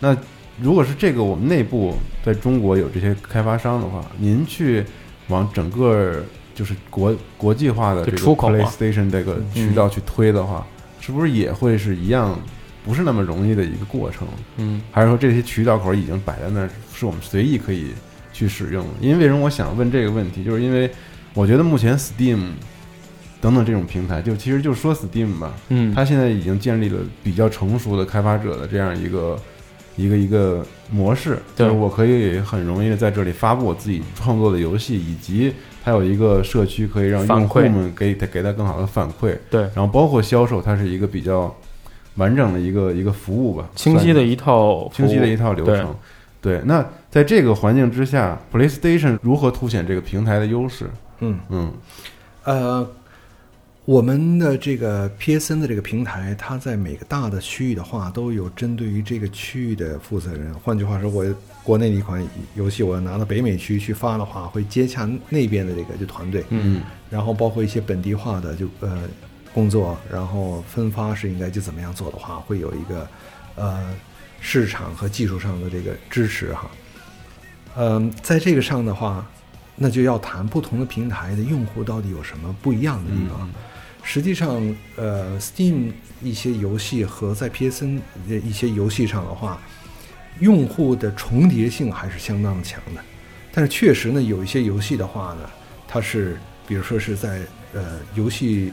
[0.00, 0.16] 那
[0.60, 1.94] 如果是这个我们内部
[2.24, 4.84] 在中国有这些开发商的话，您去
[5.28, 6.22] 往整个
[6.54, 10.66] 就是国国际化的这个出口嘛 PlayStation 这个渠道去推的话，
[11.00, 12.38] 是不是也会是一样，
[12.84, 14.26] 不是那么容易的一个过程？
[14.56, 17.92] 嗯还是说这些渠道口已经摆在那儿，是我们随意可以
[18.32, 18.84] 去使用？
[19.00, 20.90] 因为为什么我想问这个问题，就是因为
[21.34, 22.38] 我觉得目前 Steam
[23.40, 29.38] 等等这种平台，就其实就说 Steam 吧，嗯，它现在已经建立了比较成熟的开发者的这样一个
[29.96, 31.66] 一个一个模式，对。
[31.66, 35.52] 就是我可以很容易的在这里发布我自己创作的游戏，以及
[35.84, 41.54] 它有一个社区可以让用户们给它给它更好的反馈，对，然后包括销售，它是一个比较
[42.16, 45.94] 完整的一个一个服务吧，清晰的一套清晰的一套流程。
[46.42, 50.90] 对，那在这个环境之下，PlayStation 如何凸显这个平台的优势？
[51.20, 51.72] 嗯嗯
[52.42, 52.90] 呃，
[53.84, 60.52] 我们的这个 PSN 的这个平台，它在每个大的区域的话，都有针对于这个区域的负责人。
[60.54, 61.24] 换句话说，我
[61.62, 62.26] 国内的一款
[62.56, 69.04] 游戏，我要拿到北美区去发的话，会接洽那边的这个就团队，嗯，然后包括一些本地化的就呃
[69.54, 73.08] 工作，然后分发是应该就怎么样做的话，会有一个
[73.54, 73.94] 呃
[74.42, 76.70] 市场和技术上的这个支持哈。
[77.76, 79.26] 嗯、在这个上的话，
[79.76, 83.48] 那就要谈不同的平台的用户到底有什么不一样的地方。
[84.02, 84.60] 实际上，
[84.96, 89.58] 呃，Steam 一些游戏和在 PSN 的一些游戏上的话，
[90.40, 93.00] 用户的重叠性还是相当强的。
[93.52, 95.48] 但是确实呢，有一些游戏的话呢，
[95.86, 98.72] 它是比如说是在呃游戏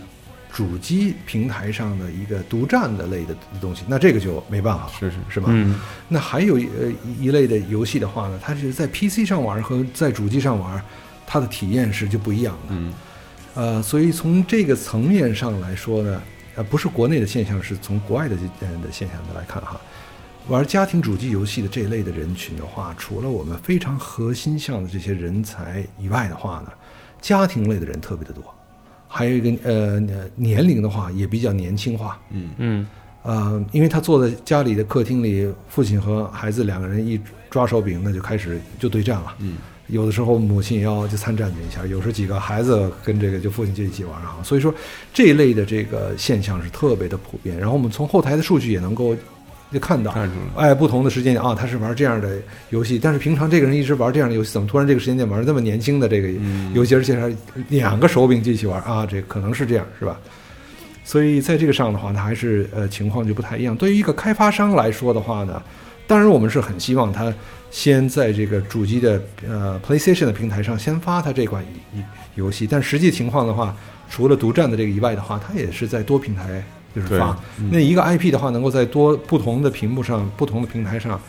[0.51, 5.47] 主机平台上的一个独占的类的东西，那这个就没办法了，是是是吧？
[5.51, 10.83] 嗯那还有一呃一一类的游戏的话呢，它是在 PC 上玩和在主机上玩，
[11.25, 12.69] 它的体验是就不一样的。
[12.69, 12.93] 嗯
[13.55, 16.21] 呃，所以从这个层面上来说呢，
[16.55, 19.79] 呃，不是国内的现象，是从国外的这呃的现象来看哈。
[20.47, 26.71] 玩家庭主机游戏的这一类的人群的话，除了我们非常核心向的这些人才以外的话呢，
[27.21, 28.43] 家庭类的人特别的多，
[29.11, 29.99] 还有一个呃
[30.35, 32.87] 年龄的话也比较年轻化，嗯嗯
[33.23, 37.19] 呃，因为他坐在家里的客厅里，父亲和孩子两个人一
[37.49, 39.35] 抓手柄，那就开始就对战了。
[39.39, 44.37] 嗯，有的时候母亲也要去参战一下，有时候几个孩子跟这个就父亲就一起玩啊。
[44.43, 44.73] 所以说
[45.11, 47.57] 这一类的这个现象是特别的普遍。
[47.57, 49.15] 然后我们从后台的数据也能够
[49.71, 50.15] 就看到，
[50.55, 52.37] 哎，不同的时间点啊，他是玩这样的
[52.69, 56.29] 游戏，但是平常这个人一直玩这样的游戏，怎么突然这个时间点玩这么年轻的这个
[56.73, 57.31] 游戏，而且还
[57.69, 59.05] 两个手柄就一起玩啊？
[59.05, 60.19] 这可能是这样，是吧？
[61.03, 63.75] 所以在这个上的话，它还是呃情况就不太一样。
[63.75, 65.61] 对于一个开发商来说的话呢，
[66.07, 67.33] 当然我们是很希望他
[67.71, 73.75] 先在这个主机的呃 PlayStation 的平台上先发他这款游游戏，但实际情况的话，
[74.09, 76.63] 除了独占的这个以外的话，它也是在多平台
[76.95, 77.37] 就是发。
[77.71, 81.19] 那一个 IP 的话，能够在多不同的屏幕上、不同的平台上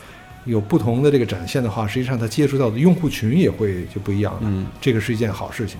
[0.44, 4.40] 有不同的这个展现的话，实际上它接触到的用户群也会就不一样了。
[4.42, 5.78] 嗯，这个是一件好事情。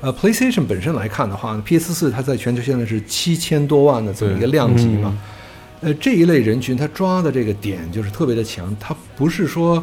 [0.00, 5.16] 呃，PlayStation 本身来看的话，PS 四它在全球现在是七千多万的这么一个量级嘛。
[5.80, 9.82] 呃，这一类人群他抓的这个点就是特别的强，他不是说，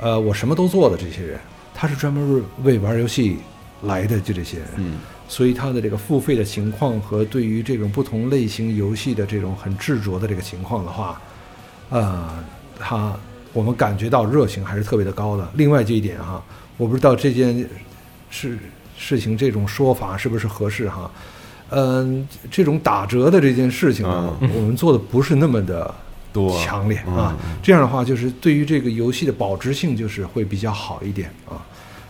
[0.00, 1.38] 呃，我什么都做的这些人，
[1.74, 3.38] 他是专门为玩游戏
[3.82, 4.68] 来的就这些人。
[4.76, 11.20] 嗯，所以它的这个付费的情况和对于这种不同类型游戏的这种很执着的这个情况的话，
[11.90, 12.28] 呃，
[12.78, 13.12] 它
[13.52, 15.48] 我们感觉到热情还是特别的高的。
[15.54, 16.42] 另外这一点哈，
[16.76, 17.68] 我不知道这件
[18.30, 18.58] 事
[18.96, 21.10] 事情这种说法是不是合适哈。
[21.70, 25.92] 嗯，这种打折的这件事情呢，我们做的不是那么的
[26.32, 27.36] 多强烈嗯啊。
[27.60, 31.58] 这样的话，就是对于这个游戏的保值性，就是会比较好一点啊。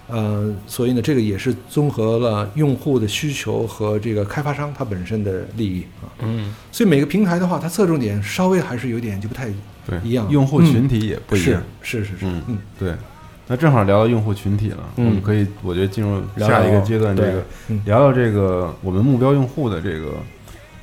[0.08, 6.06] 呃，所以呢，这个也是综合了用户的需求和这个开发商他本身的利益啊。
[6.20, 9.46] 嗯，所以每个平台的话，它侧重点稍微还是有点就不太
[9.86, 11.62] 对一样，用户群体也不一样。
[11.82, 12.94] 是是是是，嗯嗯，对。
[13.48, 20.14] 那正好聊到用户群体了，嗯我们可以，我觉得进入下一个阶段，这个嗯聊聊这个我们目标用户的这个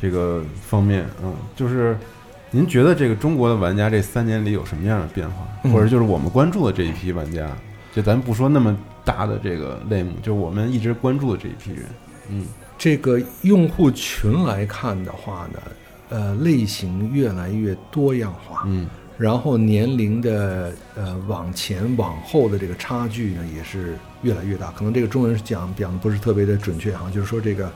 [0.02, 1.98] 这个方面，嗯，就是
[2.52, 7.50] 您觉得这个中国的玩家这三年里有什么样的变化，嗯或者就是我们关注的这一批玩家，
[7.94, 8.74] 就咱不说那么
[9.06, 11.86] 大的这个类目，就是我们一直关注的这一批人，
[12.30, 12.46] 嗯
[12.78, 15.60] 这个用户群来看的话呢，
[16.10, 24.72] 呃，类型越来越多样化，嗯然后年龄的呃往前往后的这个差距呢也是越来越大。
[24.72, 27.72] 可能这个中文讲讲的不是特别的准确哈，就是说这个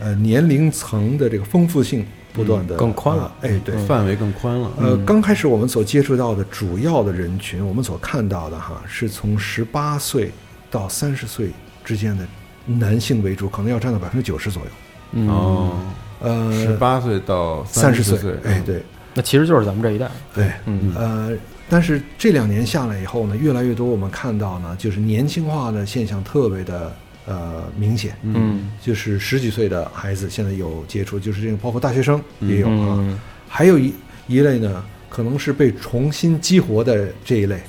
[0.00, 3.76] 呃年龄层的这个丰富性不断的、嗯更宽了啊哎，对。
[3.86, 10.32] 范围更宽了，呃，刚开始我们所接触到的主要的人群，我们所看到的哈，是从十八岁
[10.72, 11.50] 到三十岁
[11.84, 12.26] 之间的
[12.66, 14.68] 男性为主，可能要占到百分之九十左右。
[15.12, 15.78] 嗯，哦，
[16.20, 18.82] 呃，十八岁到三十十岁，哎，对。
[19.14, 20.10] 那其实就是咱们这一代。
[20.34, 20.94] 对，嗯。
[20.96, 21.30] 呃，
[21.68, 28.70] 但是这两年下来以后呢，越来越多我们看到呢，就是年轻化的现象特别的呃明显，嗯。
[28.80, 33.20] 就是十几岁的孩子现在有接触，就是这个包括大学生也有啊，嗯。
[33.46, 33.92] 还有一
[34.26, 37.60] 一类呢，可能是被重新激活的这一类。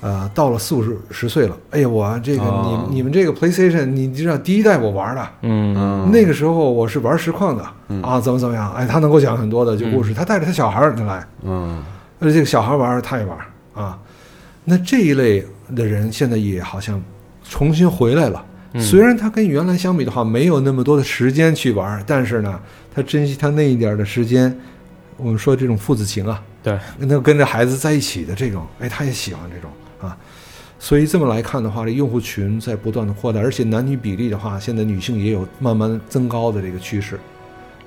[0.00, 2.86] 呃，到了四五十十岁了，哎呀，我这个、哦。
[2.88, 5.74] 你你们这个 PlayStation，你知道第一代我玩的，嗯。
[5.76, 8.02] 嗯，那个时候我是玩实况的、嗯。
[8.02, 8.72] 啊，怎么怎么样？
[8.74, 11.82] 哎，他能够讲很多的就故事，他带着他小孩儿来，嗯。
[12.20, 13.38] 而且，这个小孩玩他也玩
[13.74, 13.98] 啊。
[14.64, 17.02] 那这一类的人现在也好像
[17.48, 18.44] 重新回来了。
[18.74, 18.80] 嗯。
[18.80, 22.60] 虽然他跟原来相比的话没有那么多的时间去玩，但是呢，
[22.94, 24.56] 他珍惜他那一点的时间。
[25.18, 30.16] 我们说这种父子情啊，对，那跟着孩子在一起的这种，哎，他也喜欢这种啊。
[30.78, 37.18] 所以这么来看的话，这用户群在不断的扩大，而且男女比例的话，现在女性也有慢慢增高的这个趋势。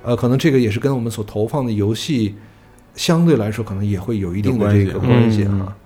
[0.02, 2.34] 呃，可能这个也是跟我们所投放的游戏
[2.94, 5.76] 相对来说，可能也会有一定的这个关系嗯啊。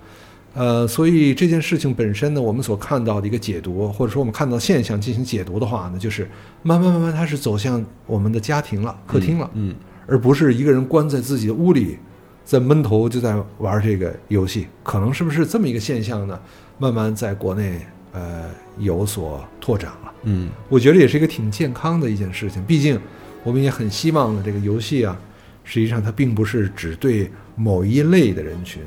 [0.55, 6.27] 呃，所以这件事情本身呢，我们所看到的一个解读，或者说我们看到现象进行解读的话呢，就是
[6.63, 9.75] 慢慢慢慢它是走向我们的家庭了、客厅了，嗯，
[10.07, 11.99] 而不是一个人关在自己的屋里，
[12.45, 16.39] 在闷头就在玩这个游戏，可能是不是这么一个现象呢？
[16.77, 17.79] 慢慢在国内
[18.11, 18.45] 呃
[18.77, 20.13] 有所拓展了。
[20.23, 22.63] 嗯，我觉得也是一个挺健康的一件事情。
[22.63, 22.99] 毕竟
[23.43, 25.17] 我们也很希望呢，这个游戏啊，
[25.63, 28.81] 实际上它并不是只对某一类的人群，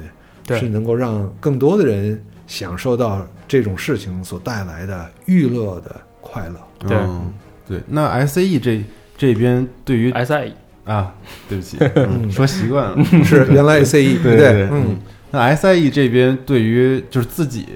[0.45, 6.57] 对是能够让更多的人享受到这种事情所带来的娱乐的快乐。
[6.79, 7.33] 对嗯
[7.67, 7.81] 对。
[7.87, 8.85] 那 S A E 这
[9.17, 10.53] 这边对于 SIE
[10.89, 11.15] 啊，
[11.49, 13.05] 对不起， 嗯说习惯了。
[13.23, 14.97] 是原来 S A E 对对对，嗯，
[15.31, 17.69] 那 S I E 这边对于就是自己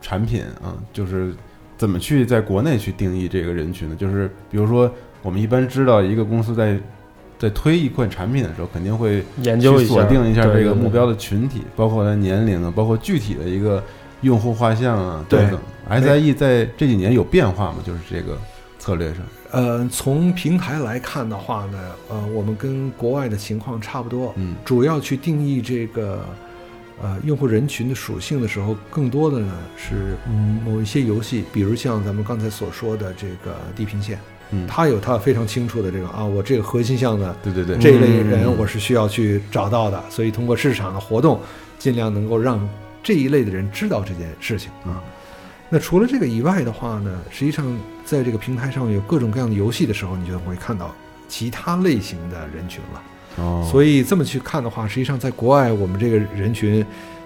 [0.00, 1.34] 产品啊，就是
[1.76, 3.94] 怎么去在国内去定义这个人群呢？
[3.98, 4.90] 就是比如说，
[5.22, 6.78] 我们一般知道一个公司在
[7.38, 13.84] 在推一款产品的时候，肯定会研究一下，锁定一下这个目标的群体，包括它年龄啊，包括具体的一个
[14.22, 15.60] 用户画像啊等等。
[15.88, 17.76] S I E 在这几年有变化吗？
[17.84, 18.38] 就是这个
[18.78, 19.18] 策略上，
[19.50, 21.78] 呃，从平台来看的话呢，
[22.10, 24.54] 呃，我们跟国外的情况差不多，嗯。
[24.64, 26.22] 主要去定义这个
[27.00, 34.18] 呃用户人群的属性的时候，更多的呢是嗯某一些游戏，比如像咱们刚才所说的这个地平线，
[34.50, 38.54] 嗯，它有它非常清楚的这个啊，我这个核心项的对对对，这一类人嗯。
[38.58, 41.40] 我是需要去找到的，所以通过市场的活动，
[41.78, 42.68] 尽量能够让
[43.02, 45.02] 这一类的人知道这件事情啊。
[45.70, 47.64] 那除了这个以外的话呢，实际上
[48.04, 50.94] 在这个平台上有各种各样的游戏的时候，你就会看到
[51.28, 53.02] 其他类型的人群了。
[53.36, 56.84] 哦，所以这么去看的话，实际上在国外我们这个人群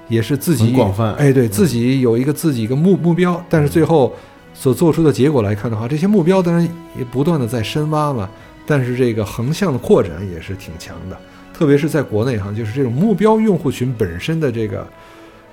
[0.09, 4.12] 也是自己很广泛哎，对自己有一个自己一个目目标，但是最后
[4.52, 6.62] 所做出的结果来看的话，这些目标当然
[6.98, 8.28] 也不断的在深挖了，
[8.66, 11.16] 但是这个横向的扩展也是挺强的，
[11.55, 14.87] 特别是在国内哈，就是这种目标用户群本身的这个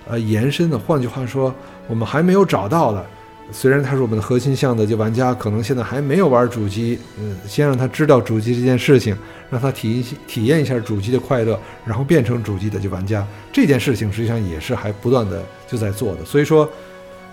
[0.10, 1.54] 呃延伸的，换句话说，
[1.88, 3.06] 我们还没有找到的。
[3.52, 9.17] 虽然他是我们的核心项的，就玩家可能现在还没有玩主机，嗯，先让他知道主机这件事情，
[9.50, 16.24] 让他体体验一下主机的快乐，然后变成主机的就玩家，这件事情实际上也是还不断的就在做的。
[16.24, 16.69] 所以说，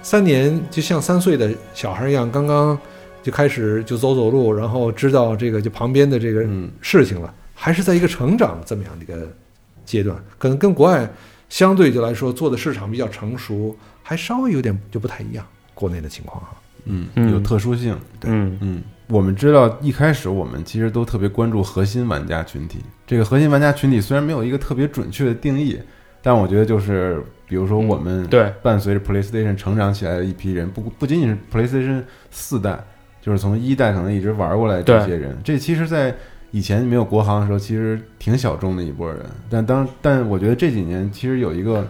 [0.03, 2.79] 三年就像三岁的小孩一样，刚刚
[3.23, 9.29] 就开始就走走路，然后知道这个就旁边的这个嗯事情了，还是在一个成长这么样的一个
[9.85, 11.07] 阶段，可能跟国外
[11.49, 15.45] 相对就来说做的市场比较成熟，还稍微有点就不太一样。
[15.75, 16.57] 国内的情况哈，
[16.87, 17.97] 嗯，嗯有特殊性。
[18.25, 22.81] 嗯嗯，我们知道一开始我们其实都特别关注核心玩家群体。
[23.07, 25.79] 这个核心玩家群体虽然没有一个特别准确的定义，
[26.23, 32.83] 但我觉得就是，比如说我们对伴随着 PlayStation 成长起来的一批人，不不仅仅是 PlayStation 四代，
[33.21, 35.37] 就是从一代可能一直玩过来这些人。
[35.45, 36.17] 这其实，在
[36.57, 39.21] 以前没有国行的时候，其实挺小众的一波人。
[39.51, 41.87] 但当但我觉得这几年其实有一个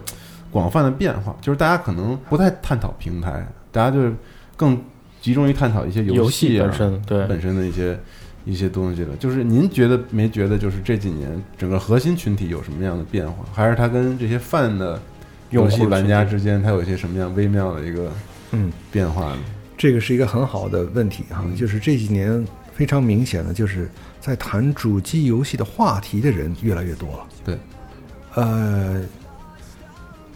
[0.51, 4.13] 广泛的变化，就是大家可能不太探讨平台，大家就是
[4.57, 4.77] 更
[5.21, 7.97] 集中于探讨一些游戏啊本身对本身的一些
[8.43, 9.15] 一些东西了。
[9.15, 15.01] 就是您觉得没觉得，就是这几年整个核心群体有什么样的变化，还是它跟这些泛的
[15.49, 18.11] 游戏玩家之间，它有一些什么样微妙的一个
[18.51, 19.39] 嗯变化呢？
[19.77, 22.45] 这个是一个很好的问题哈、嗯就是这几年
[22.77, 23.89] 非常明显的，就是
[24.21, 27.25] 在谈主机游戏的话题的人越来越多了。
[27.43, 27.57] 对，
[28.35, 29.03] 呃，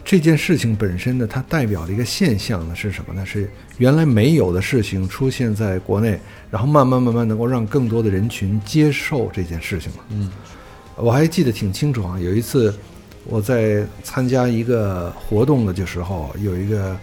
[0.04, 3.24] 这件事情本身呢，它代表的一个现象呢是什么呢？
[3.24, 6.18] 是原来没有的事情出现在国内，
[6.50, 9.98] 然后慢慢慢慢能够让更多的人群接受这件事情了。
[10.10, 10.28] 嗯，
[10.96, 12.74] 我还记得挺清楚啊，有一次
[13.24, 16.96] 我在参加一个活动的时候，有一个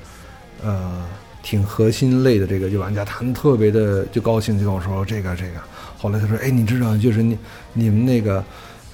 [0.61, 1.05] 呃
[1.41, 5.53] 挺核心类的这个就玩家，他们特别的就高兴，就跟我说这个这个。
[5.97, 7.37] 后来他说，哎，你知道，就是你
[7.73, 8.43] 你们那个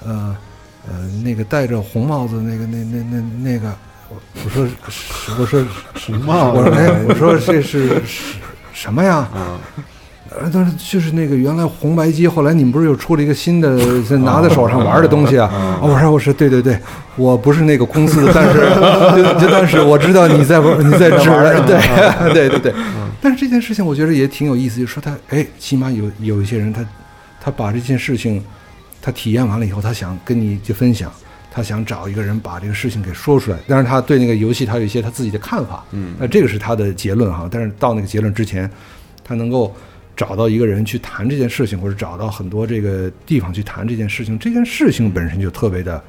[0.04, 0.36] 呃
[0.88, 3.72] 呃那个戴着红帽子那个那那那那个，
[4.08, 4.68] 我我说
[5.38, 8.34] 我说红帽我说哎，我说这是是
[8.72, 9.28] 什么呀？
[10.30, 13.68] 啊，呃，但是就是那个原来红白机，后来你们不是又出了一个新的，
[14.18, 15.50] 拿在手上玩的东西啊？
[15.80, 16.78] 哦我说我说对对对，
[17.16, 18.60] 我不是那个公司的，但是
[19.16, 21.28] 就就但是我知道你在玩你在指
[21.66, 21.78] 对
[22.32, 22.74] 对对对。
[23.20, 26.84] 但是这件事情我觉得也挺有意思，就是说他哎，起码有有一些人他
[27.40, 28.44] 他把这件事情
[29.00, 31.10] 他体验完了以后，他想跟你去分享，
[31.50, 33.56] 他他想找一个人把这个事情给说出来。
[33.66, 37.48] 但是他对那个游戏他有一些他自己的看法，嗯那这个是他的结论哈。
[37.50, 38.70] 但是到那个结论之前，
[39.24, 39.74] 他能够
[40.16, 46.02] 找到一个人去谈这件事情，或者找到很多这个地方去谈这件事情，这件事情本身就特别的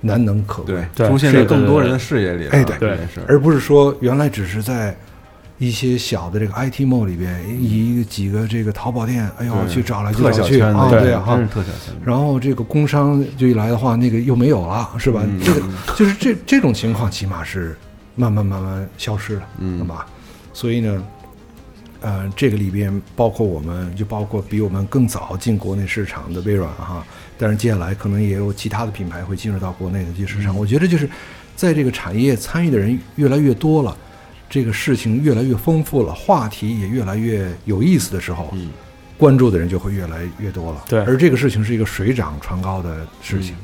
[0.00, 0.82] 难能可贵。
[0.94, 2.50] 对，出现在更多人的视野里了。
[2.52, 2.96] 哎对
[3.26, 4.96] 而不是说原来只是在
[5.58, 11.36] 一些小的这个 IT mall 里边，以几个这个淘宝店，哎呦对去找来就特找去啊，小圈子，对啊哈。
[11.52, 11.92] 特小圈。
[12.04, 15.22] 然后这个工商就一来的话，那个又没有了，是吧？
[15.26, 15.60] 嗯这个
[15.96, 17.76] 就是这这种情况，起码是
[18.14, 20.06] 慢慢慢慢消失了，嗯对吧？
[20.52, 21.02] 所以呢，
[22.00, 27.04] 呃，这个里边包括我们，就包括比我们更早进国内市场的微软哈，
[27.36, 30.56] 但是接下来可能也有其他的品牌会进入到国内的这市场。
[30.56, 31.08] 我觉得就是
[31.56, 33.96] 在这个产业参与的人越来越多了，
[34.48, 38.70] 这个事情越来越丰富了，话题也越来越有意思的时候，嗯
[39.16, 40.84] 关注的人就会越来越多了。
[40.88, 43.56] 对而这个事情是一个水涨船高的事情，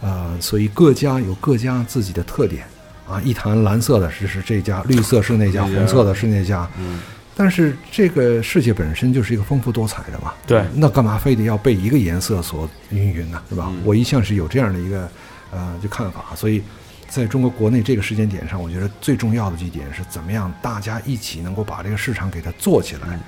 [0.00, 2.64] 呃，所以各家有各家自己的特点
[3.08, 3.22] 啊。
[3.22, 6.68] 一谈蓝色的是是这家，绿色是那家红色的是那家。
[6.80, 6.98] 嗯，
[7.34, 13.42] 但是这个世界本身就是一个丰富多彩的嘛，对那干嘛非得要被一个颜色所晕云呢？
[13.48, 13.68] 是吧？
[13.70, 15.10] 嗯我一向是有这样的一个
[15.50, 16.62] 呃就看法，所以
[17.08, 23.20] 在中国国内这个时间点上，我觉得最重要的一点是怎么样大家一起能够把这个市场给它做起来，嗯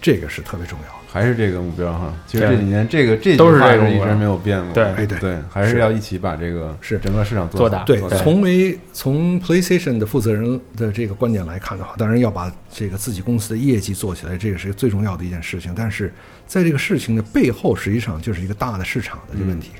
[0.00, 1.03] 这个是特别重要的。
[1.14, 2.12] 还是这个目标哈。
[2.26, 4.74] 其实这几年这个这句都是这个一直没有变过。
[4.74, 15.72] 对哎对对，还是是要一起把这个是整个市场做大对，从为从 PlayStation 的负责人的这个观点来看的话，当然要把这个自己公司的业绩做起来，这个是最重要的一件事情。
[15.76, 16.12] 但是
[16.48, 19.70] 在这个事情的背后，实际上就是一个大的市场的这个问题。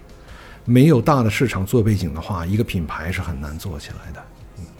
[0.64, 4.22] 没有大的市场做背景的话，一个品牌是很难做起来的，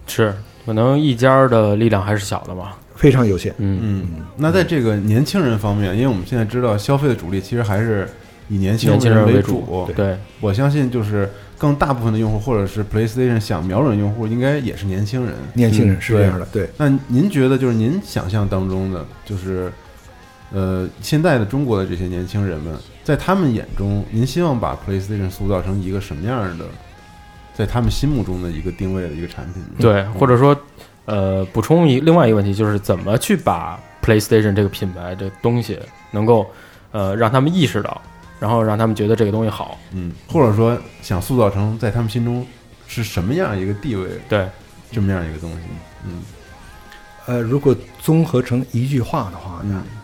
[0.07, 0.34] 是
[0.64, 2.72] 可能一家的力量还是小的嘛。
[2.97, 3.55] 非常有限。
[3.59, 8.09] 嗯，嗯，那在这个年轻人方面，因为我们现在知道消费的主力其实还是
[8.49, 9.92] 以年轻人为为主主。
[9.95, 11.28] 对，我相信就是
[11.59, 15.34] 更大部分的用户，或者是 PlayStation 想瞄准用户，应该也是年轻人。
[15.55, 16.68] 年轻人嗯是这样的，对。
[16.76, 19.72] 那您觉得，就是您想象当中的，就是
[20.53, 26.64] 呃，现在的中国的这些年轻人们，在他们眼中，您希望把 PlayStation 塑造成一个什么样的，
[27.55, 29.78] 在他们心目中的一个定位的一个产品呢？
[29.78, 30.57] 对，或者说，
[31.07, 35.78] 呃，补充一另外一个问题，就是怎么去把 PlayStation 这个品牌这东西
[36.11, 36.50] 能够
[36.92, 38.00] 呃让他们意识到，
[38.40, 39.78] 然后让他们觉得这个东西好。
[39.92, 42.46] 嗯，或者说想塑造成在他们心中
[42.86, 44.48] 是什么样一个地位，对，
[44.90, 45.59] 这么样一个东西。
[46.07, 46.22] 嗯
[47.26, 50.00] 呃，如果综合成一句话的话呢、嗯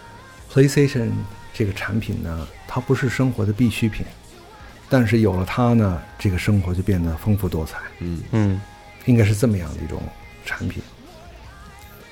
[0.53, 1.13] p l a y s t a t i o n
[1.53, 4.05] 这个产品呢，它不是生活的必需品，
[4.89, 7.79] 但是有了它呢，这个生活就变得丰富多彩。
[7.99, 8.61] 嗯嗯
[9.07, 10.03] 应该是这么样的一种
[10.51, 10.83] 产品。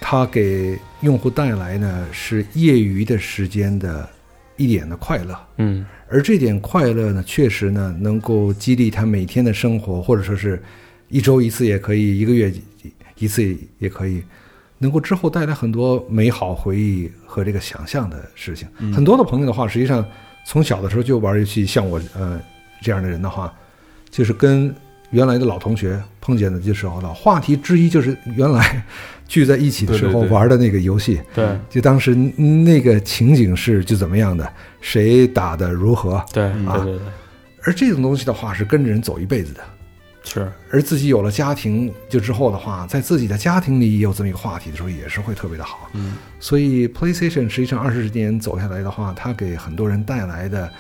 [0.00, 4.08] 它给用户带来呢是业余的时间的
[4.56, 10.62] 一点的快乐，嗯而这点快乐呢，确实呢能够激励他每天的生活，或者说是
[11.08, 12.50] 一周一次也可以，一个月
[13.16, 13.42] 一次
[13.78, 14.22] 也可以，
[14.78, 18.66] 能够之后带来很多美好回忆和这个想象的事情。
[18.94, 20.02] 很多的朋友的话，实际上
[20.46, 22.40] 从小的时候就玩游戏，像我呃
[22.80, 23.52] 这样的人的话，
[24.10, 24.74] 就是跟
[25.10, 28.84] 原来的老同学碰见的时候了，话题之一就是原来
[29.26, 31.20] 聚在一起的时候玩的那个游戏。
[31.34, 36.86] 对就当时那个情景是就怎么样的，谁打的如何，对啊
[37.64, 39.60] 而这种东西的话是跟着人走一辈子的。
[40.24, 45.88] 是而自己有了家庭，就之后的话，在自己的家庭里也有这么一个话题的时候，也是会特别的好。
[45.94, 50.70] 嗯，所以 PlayStation 实际上二十年走下来的话，它给很多人带来的，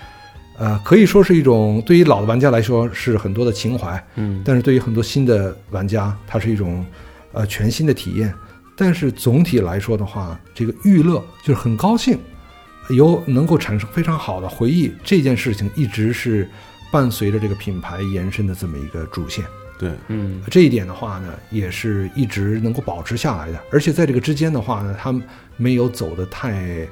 [0.58, 6.84] 呃，可以说是一种对于老的玩家来说是很多的情怀，嗯但是对于很多新的玩家，它是一种
[7.32, 8.34] 呃全新的体验。
[8.76, 12.18] 但是总体来说的话，这个娱乐就是很高兴，
[12.90, 16.48] 有能够产生非常好的回忆，这件事情一直是
[16.90, 19.44] 伴随着这个品牌延伸的这么一个主线。
[19.78, 23.60] 对，嗯这一点的话呢，也是一直能够保持下来的。
[23.70, 25.22] 而且在这个之间的话呢，他们
[25.56, 26.86] 没有走得太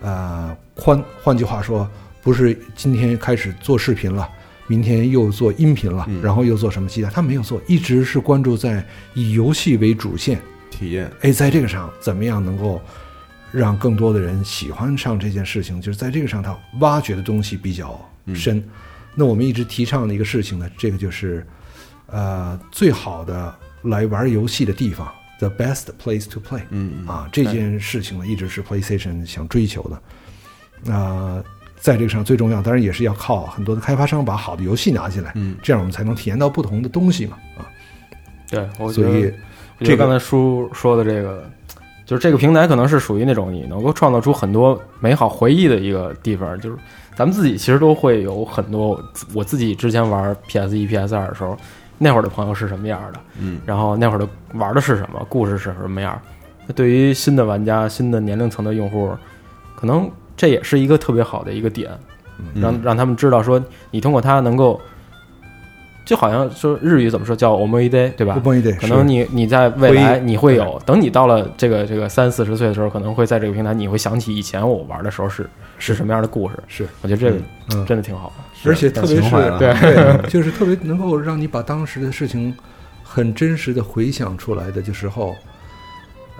[0.00, 1.02] 呃宽。
[1.22, 1.86] 换句话说，
[2.22, 4.28] 不是今天开始做视频了，
[4.66, 10.40] 明天又做音频了，嗯然后又做什么其他，他没有做，一直是关注在以游戏为主线。
[10.70, 12.80] 体验，哎，在这个上怎么样能够
[13.52, 15.80] 让更多的人喜欢上这件事情？
[15.80, 18.00] 就是在这个上，他挖掘的东西比较
[18.34, 18.62] 深。
[19.14, 21.44] 那我们一直提倡的一个事情呢，这个就是
[22.06, 26.62] 呃最好的来玩游戏的地方，the best place to play。
[26.70, 30.02] 嗯嗯啊，这件事情呢，一直是 PlayStation 想追求的。
[30.82, 31.42] 那、
[31.80, 37.38] 在这个上最重要，当然也是要靠很多的开发商把好的游戏拿进来，嗯这样我们才能体验到不同的东西嘛。
[37.56, 37.64] 啊，
[38.50, 39.34] 对，我觉所以得
[39.80, 41.50] 这个刚才叔说的这个，
[42.04, 46.60] 就是这个平台可能是属于那种你能够创造出很多美好回忆的一个地方。
[46.60, 46.76] 就是
[47.16, 49.02] 咱们自己其实都会有很多，
[49.34, 51.56] 我自己之前玩 PS 一、PS 二的时候，
[51.96, 56.20] 那会儿的朋友是什么样的，嗯，然后那会儿的玩的是什么，故事是什么样。
[56.66, 59.16] 那对于新的玩家、新的年龄层的用户，
[59.74, 60.10] 可能
[60.40, 61.90] 这也是一个特别好的一个点，
[62.54, 62.62] 嗯。
[62.62, 64.80] 让让他们知道说，你通过它能够，
[66.06, 68.40] 就好像说日语怎么说叫 “omoide”，对吧？
[68.42, 75.46] 不一定，可能你你在未来你会有，等你到了这个这个三四十岁的时候，可能会在这个平台你会想起以前我玩的时候是
[75.78, 75.94] 是。
[75.94, 76.54] 什么样的故事。
[76.66, 77.36] 是，我觉得这个
[77.74, 77.84] 嗯。
[77.84, 78.68] 真的挺好的。
[78.70, 79.74] 而且特别是对，
[80.30, 82.54] 就是特别能够让你把当时的事情
[83.04, 85.34] 很真实的回想出来的，就时候，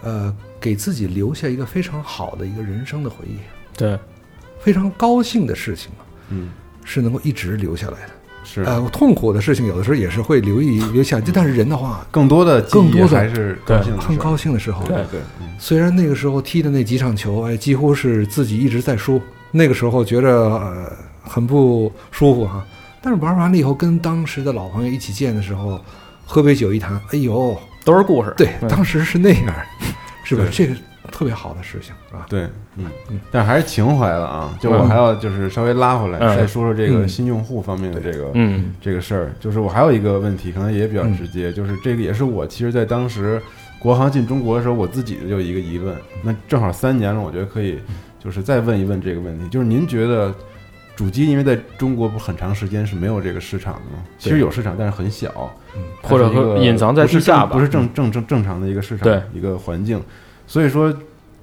[0.02, 3.38] 呃，给自己留下一个非常好的一个人生的回忆，
[3.80, 3.98] 对，
[4.60, 5.90] 非常高兴的事情
[6.28, 6.50] 嗯，
[6.84, 8.10] 是能够一直留下来的。
[8.44, 8.62] 是。
[8.62, 15.48] 呃，痛苦的事情有的时候也是会留意 留下，但是人的话，更多的更多的还是高兴很高兴的时候，对对，嗯。
[15.58, 19.20] 虽然那个时候踢的那几场球，哎，几乎是自己一直在输，
[19.50, 22.64] 那个时候觉着、呃、很不舒服哈。
[23.02, 25.80] 但是玩完了以后，跟当时的老朋友一起见的时候，
[26.26, 28.32] 喝杯酒一谈，哎呦，都是故事。
[28.36, 29.54] 对，嗯当时是那样，
[30.22, 30.44] 是吧？
[30.44, 30.50] 对？
[30.50, 30.74] 这个
[31.10, 32.26] 特别好的事情是吧。
[32.28, 32.86] 对，嗯，
[33.30, 34.56] 但还是情怀了啊。
[34.60, 39.32] 就我还要就是稍微拉回来，嗯再说说这个嗯新用户方面的这个嗯这个事儿。
[39.40, 43.40] 就是我还有一个问题，可能也比较直接，就是这个也是我其实，在当时
[43.78, 45.96] 国行进中国的时候，我自己的就一个疑问。
[46.22, 47.78] 那正好三年了，我觉得可以
[48.22, 50.34] 就是再问一问这个问题，就是您觉得
[50.94, 54.04] 主机因为在中国不很长时间是没有这个市场的吗？
[54.18, 55.50] 其实有市场，但是很小，
[56.02, 60.02] 或者说隐藏在地下不是正正正正常的一个市场对一个环境，
[60.50, 60.92] 所以说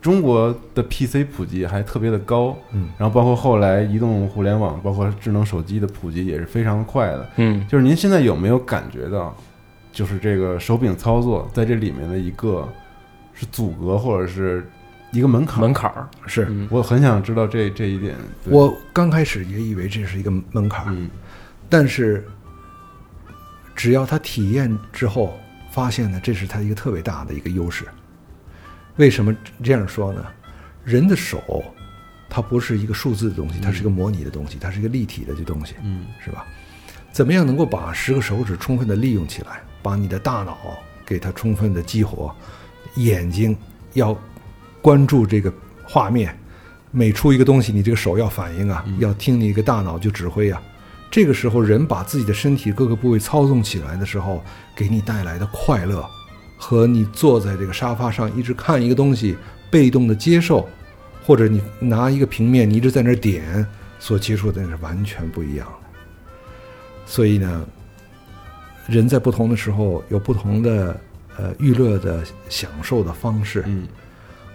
[0.01, 7.29] 中国的 PC 普及还特别的高，嗯，然后包括后来移动互联网，包括智能手机的普及也是非常快的。
[7.37, 9.33] 嗯，就是您现在有没有感觉到，
[9.93, 12.67] 就是这个手柄操作在这里面的一个
[13.33, 14.69] 是阻隔或者是
[15.13, 15.61] 一个门槛？
[15.61, 18.13] 门槛儿是嗯我很想知道这这一点。
[18.43, 21.09] 我刚开始也以为这是一个门槛儿，嗯
[21.69, 22.27] 但是
[23.73, 25.37] 只要他体验之后，
[25.71, 27.85] 发现呢，这是他一个特别大的一个优势。
[28.97, 30.25] 为什么这样说呢？
[30.83, 31.63] 人的手，
[32.29, 36.45] 它不是一个数字的东西，它是一个模拟的东西，它是一个立体的这东西，嗯是吧？
[37.11, 40.57] 怎么样能够把十个手指充分的利用起来，把你的大脑
[41.05, 42.35] 给它充分的激活，
[42.95, 43.55] 眼睛
[43.93, 44.17] 要
[44.81, 45.51] 关注这个
[45.83, 46.37] 画面，
[46.91, 50.61] 每出一个东西，你这个手要反应啊，要听你一个大脑就指挥啊。
[51.09, 54.43] 这个时候，人把自己的身体各个部位操纵起来的时候，
[54.75, 56.07] 给你带来的快乐，
[56.57, 59.37] 和你坐在这个沙发上一直看一个东西，
[59.69, 60.67] 被动的接受，
[61.23, 63.65] 或者你拿一个平面，你一直在那儿点，
[63.99, 65.99] 所接触的是完全不一样的。
[67.05, 67.65] 所以呢，
[68.87, 70.99] 人在不同的时候有不同的
[71.37, 73.87] 呃娱乐的享受的方式，嗯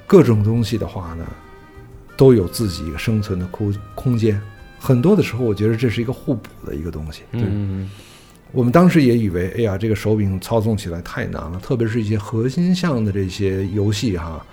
[0.07, 1.25] 各种东西的话呢，
[2.17, 4.39] 都有自己一个生存的空空间。
[4.79, 7.23] 很多的时候，我觉得这是一个互补的一个东西。
[7.31, 7.89] 嗯
[8.53, 14.45] 我们当时也以为，哎呀，这个手柄操纵起来太难了，特别是一些核心项的这些游戏哈。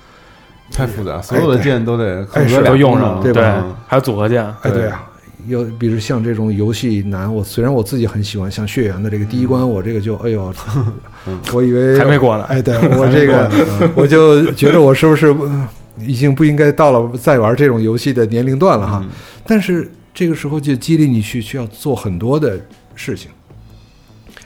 [0.72, 3.42] 太复杂，所有的键都得恨不得是都用上了，对吧？
[3.42, 5.04] 对，还有组合键，哎，对啊，
[5.48, 10.54] 有比如像这种游戏难，我虽然我自己很喜欢，像血缘的这个第一关，我这个就哎呦，
[11.52, 12.44] 我以为还没过呢。
[12.44, 13.52] 哎，对我这个
[13.96, 15.70] 我就觉得我是不是呃
[16.00, 19.04] 已经不应该到了再玩这种游戏的年龄段了哈？
[19.46, 22.60] 但是这个时候就激励你去需要做很多的
[22.94, 23.32] 事情。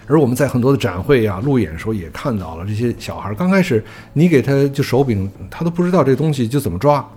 [0.08, 3.84] 而我们在很多的展会啊、路演的时候也看到了这些小孩儿，刚开始
[4.14, 7.08] 你给他就手柄，他都不知道这东西就怎么抓，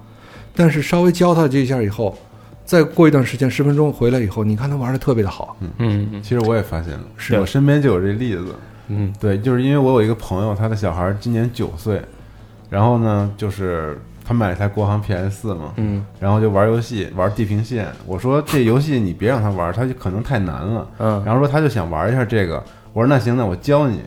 [0.54, 2.16] 但是稍微教他这一下以后，
[2.64, 8.54] 再过一段时间十分钟回来以后，你看他玩的特别的好，嗯嗯其实我也发现了，是我身边就有这例子。
[8.88, 9.12] 嗯。
[9.20, 12.00] 对，就是因为我有一个朋友，他的小孩今年九岁，
[12.70, 17.86] 然后呢，就是他买了一台国行 PS 四嘛，嗯然后就玩游戏，玩地平线。
[18.06, 20.88] 我说这游戏你别让他玩，他就可能太难了。
[20.98, 22.62] 嗯，然后说他就想玩一下这个，
[22.92, 24.00] 我说那行，那我教你。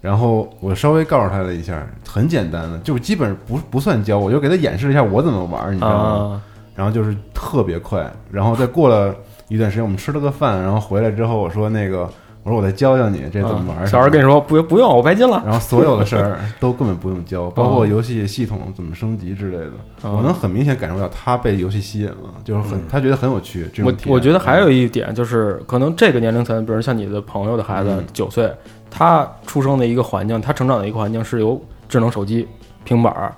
[0.00, 6.04] 然后我稍微告诉他了一下，很简单的，就是基本不不算教，我就给他演示了一下我怎么玩，你知道吗？
[6.04, 6.42] 啊，
[6.76, 9.12] 然后就是特别快，然后再过了
[9.48, 12.08] 一段时间，我们吃了个饭，然后回来之后，我说那个，
[12.48, 13.78] 我说我再教教你这怎么玩。
[13.78, 15.42] 啊小孩跟你说不不用，我白金了。
[15.44, 19.70] 然后所有的事儿 都根本不用教，包括游戏系统怎么升级之类的，
[20.02, 23.68] 哦我能很明显感受到他被游戏吸引了，就是很他觉得很有趣。
[23.74, 28.50] 这种我我觉得还有一点就是，可能这个年龄层，比如像你的朋友的孩子嗯九岁，
[28.90, 32.48] 他出生的一个环境，他成长的一个环境是由智能手机、
[32.84, 33.34] 平板儿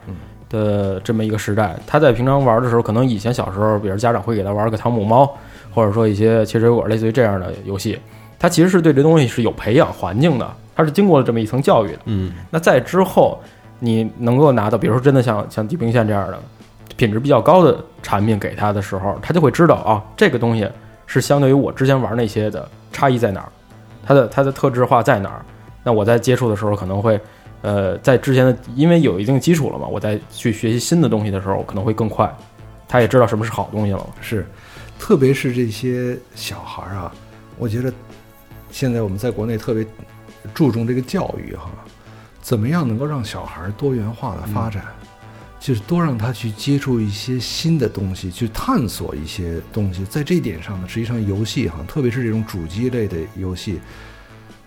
[0.48, 1.76] 的这么一个时代。
[1.86, 5.30] 他在平常玩的时候，可能以前小时候，比如家长会给他玩个汤姆猫，
[5.72, 7.98] 或者说一些切水果，类似于这样的游戏，
[8.40, 11.98] 他其实是对这东西是有培养环境的，他是经过了这么一层教育的。
[12.06, 13.38] 嗯那在之后，
[13.78, 16.38] 你能够拿到，比如说真的像像地平线这样的
[16.96, 20.66] 品质比较高的产品给他的时候，他就会知道啊，这个东西
[21.06, 23.52] 是相对于我之前玩那些的差异在哪儿，
[24.04, 25.44] 它的它的特质化在哪儿。
[25.84, 27.20] 那我在接触的时候可能会，
[27.62, 32.30] 呃，在之前的因为有一定基础了嘛，我在去学习新的东西的时候可能会更快。
[32.88, 34.06] 他也知道什么是好东西了。
[34.20, 34.46] 是，
[34.98, 37.12] 特别是这些小孩儿啊，
[37.56, 37.92] 我觉得
[38.70, 39.86] 现在我们在国内特别
[40.54, 41.70] 注重这个教育哈，
[42.40, 44.84] 怎么样能够让小孩儿多元化的发展，
[45.58, 50.04] 就是多让他去接触一些新的东西，去探索一些东西。
[50.04, 53.80] 在这一点上呢，实际上游戏哈，特别是这种主机类的游戏，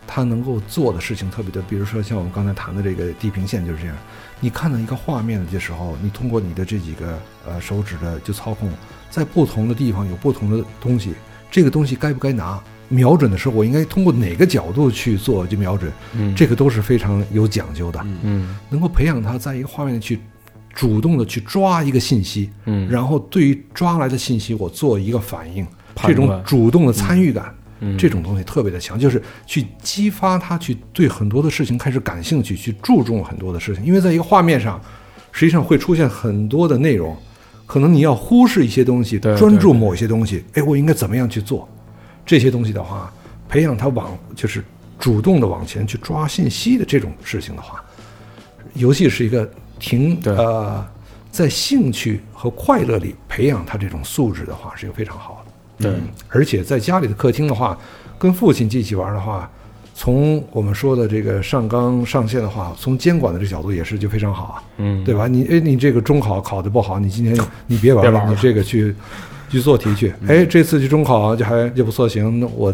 [0.06, 1.62] 它能够做的事情特别多。
[1.64, 3.96] 比如说像我们刚才谈的这个《地平线》就是这样。
[4.40, 8.70] 你看到一个画面的时候，你通过你的这几个呃手指的就操控，
[9.10, 11.16] 在不同的地方有不同的东西，
[11.50, 12.62] 这个东西该不该拿？
[12.90, 15.92] 瞄准的时候，我应该通过哪个角度去做就瞄准？
[16.16, 18.00] 嗯这个都是非常有讲究的。
[18.24, 20.20] 嗯能够培养他在一个画面里去
[20.74, 25.66] 主动的去抓一个信息，嗯然后对于抓来的信息我做一个反应，
[25.96, 33.86] 这种主动的参与感，嗯这种东西特别的强，就是去激发他去对很多的事情开始感兴趣，去注重很多的事情。
[33.86, 34.82] 因为在一个画面上，
[35.32, 37.16] 实际上会出现很多的内容，
[37.66, 40.44] 可能你要忽视一些东西，对专注某些东西。
[40.54, 41.68] 哎，我应该怎么样去做？
[42.26, 43.12] 这些东西的话，
[43.50, 44.64] 培养他往就是
[44.98, 47.84] 主动的往前去抓信息的这种事情的话，
[48.74, 49.50] 游戏是一个
[49.80, 50.86] 挺呃，
[51.32, 55.90] 在兴趣和快乐里培养他这种素质的话，是一个非常好的。
[55.90, 55.92] 对。
[55.92, 57.78] 嗯，而且在家里的客厅的话，
[58.18, 59.50] 跟父亲一起玩的话，
[59.94, 65.28] 从我们说的这个上纲上线的话，从监管的这个角度也是就非常好啊，嗯，对吧？
[65.28, 68.96] 你哎，你这个中考考得不好，你今天 你别玩了你这个去
[69.54, 70.14] 去做题去。
[70.28, 72.74] 哎，这次去中考就还就不错，行，那我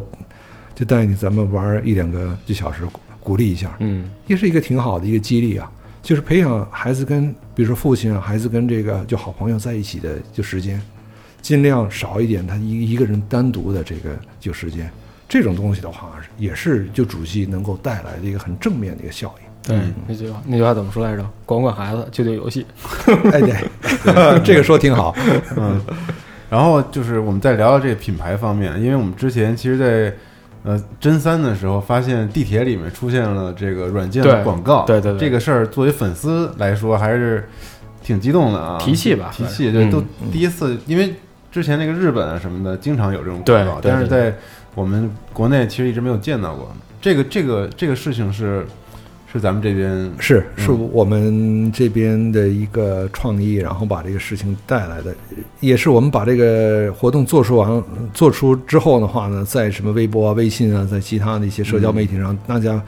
[0.73, 2.83] 就带你咱们玩一两个一小时，
[3.19, 5.69] 鼓励一下，嗯也是一个挺好的一个激励啊。
[6.01, 10.81] 就是培养孩子跟，比如说父亲啊，孩子跟这个就好朋友在一起的就时间，
[11.41, 14.89] 尽量少一点，他一一个人单独的这个就时间，
[15.27, 19.49] 这种东西的话，也是就主机能够带来的一个很正面的一个效应。
[19.61, 19.77] 对，
[20.07, 21.29] 那句话那句话怎么说来着？
[21.45, 22.65] 管管孩子，就对游戏。
[23.33, 25.13] 哎， 对，这个说挺好。
[25.57, 25.79] 嗯，
[26.49, 30.13] 然后就是我们再聊聊这个品牌方面，因为我们之前其实在，
[30.63, 37.47] 呃真三的时候发现地铁里面出现了这个软件的广告，对对对这个事儿作为粉丝来说还是
[38.01, 41.13] 挺激动的啊，提气吧提气，对，嗯都第一次，因为
[41.51, 44.33] 之前那个日本啊什么的经常有这种广告，但是在
[44.75, 46.71] 我们国内其实一直没有见到过。
[47.01, 48.65] 这个这个这个事情是
[49.31, 55.15] 是咱们这边是是嗯我们这边的一个创意，然后把这个事情带来的，
[55.59, 62.81] 也是我们把这个活动做出完做出之后的话呢，在什么微博啊、微信啊，在其他的一些社交媒体上，大家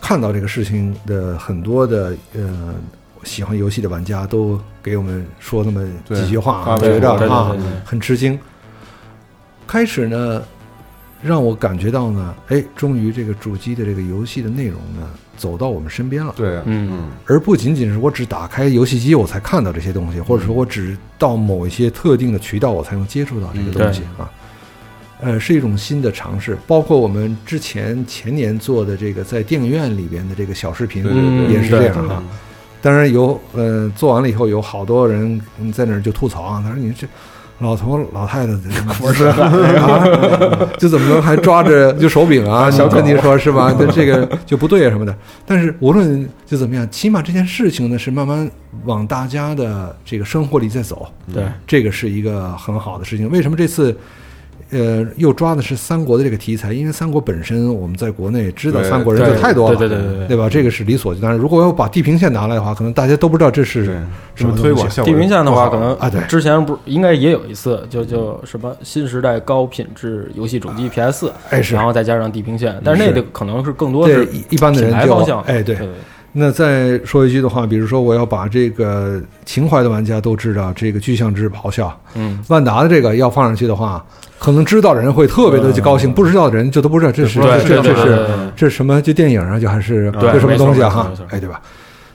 [0.00, 2.74] 看到这个事情的很多的呃
[3.24, 7.54] 喜欢游戏的玩家都给我们说那么几句话觉着对对啊
[7.84, 8.38] 很吃惊。
[9.66, 10.42] 开始呢，
[11.22, 16.34] 让我感觉到呢，哎，终于这个主机的这个游戏的内容呢，走到我们身边了。
[16.36, 24.30] 对，嗯嗯而不仅仅是我只打开游戏机我才看到这些东西，或者说我只到某一些特定的渠道我才能接触到这个东西啊。
[25.18, 31.02] 呃，是一种新的尝试，包括我们之前前年做的这个在电影院里边的这个小视频，
[31.50, 32.22] 也是这样哈。
[32.82, 37.06] 当然有，呃，做完了以后有好多人嗯在那儿就吐槽啊，他说你这
[37.58, 38.52] 老头老太太
[38.98, 40.06] 不是啊，
[40.78, 42.70] 就怎么能还抓着就手柄啊？
[42.70, 43.72] 小跟你说是吧？
[43.72, 45.16] 就这个就不对啊什么的。
[45.46, 48.50] 但是无论就怎么样，起码这件事情呢是慢慢
[48.84, 53.30] 往大家的这个生活里在走，对，这个是一个很好的事情。
[53.30, 53.96] 为什么这次？
[54.70, 60.28] 呃，又抓的是三国的这个题材，因为三国本身我们在国内知道三国人就太多了，对对对对对。
[60.28, 60.48] 对吧？
[60.48, 61.38] 这个是理所当然。
[61.38, 66.20] 如果要把地平线拿来的话，可能大家都不知道这是，什什么推广效果地平线的话，可能啊对。
[66.22, 71.74] 之前不是应该也有一次，就就什么新时代高品质游戏主机 PS 哎是。
[71.74, 75.88] 然后再加上地平线，但是那个可能是更多是一一般的人方向，哎对对
[76.38, 84.04] 那再说一句的话，比如说我要把这个情怀的玩家都知道，这个巨象之咆哮，嗯，万达的这个要放上去的话，
[84.38, 89.00] 可能知道的人会特别的就高兴，不知道的人就都不知道这是这这这是这是什么？
[89.00, 90.90] 就电影啊，就还是对这什么东西啊？
[90.90, 91.58] 哈哎，对吧？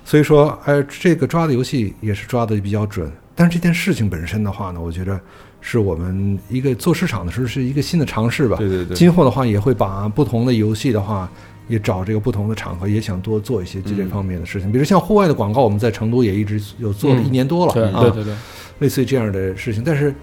[0.05, 3.11] 所以说，哎，这个抓的游戏也是抓的比较准。
[3.33, 5.19] 但是这件事情本身的话呢，我觉得
[5.61, 8.57] 是我们一个做市场的时候是一个新的尝试吧。
[8.57, 11.27] 对对对，今后的话也会把不同的游戏的话，
[11.67, 14.71] 也找这个不同的场合，也想多做一些这方面的事情。
[14.71, 18.33] 比如像户外的广告，我们在成都也一直有做了嗯一年多了，对啊对对对，
[18.79, 19.83] 类似于这样的事情。
[19.85, 20.13] 但是，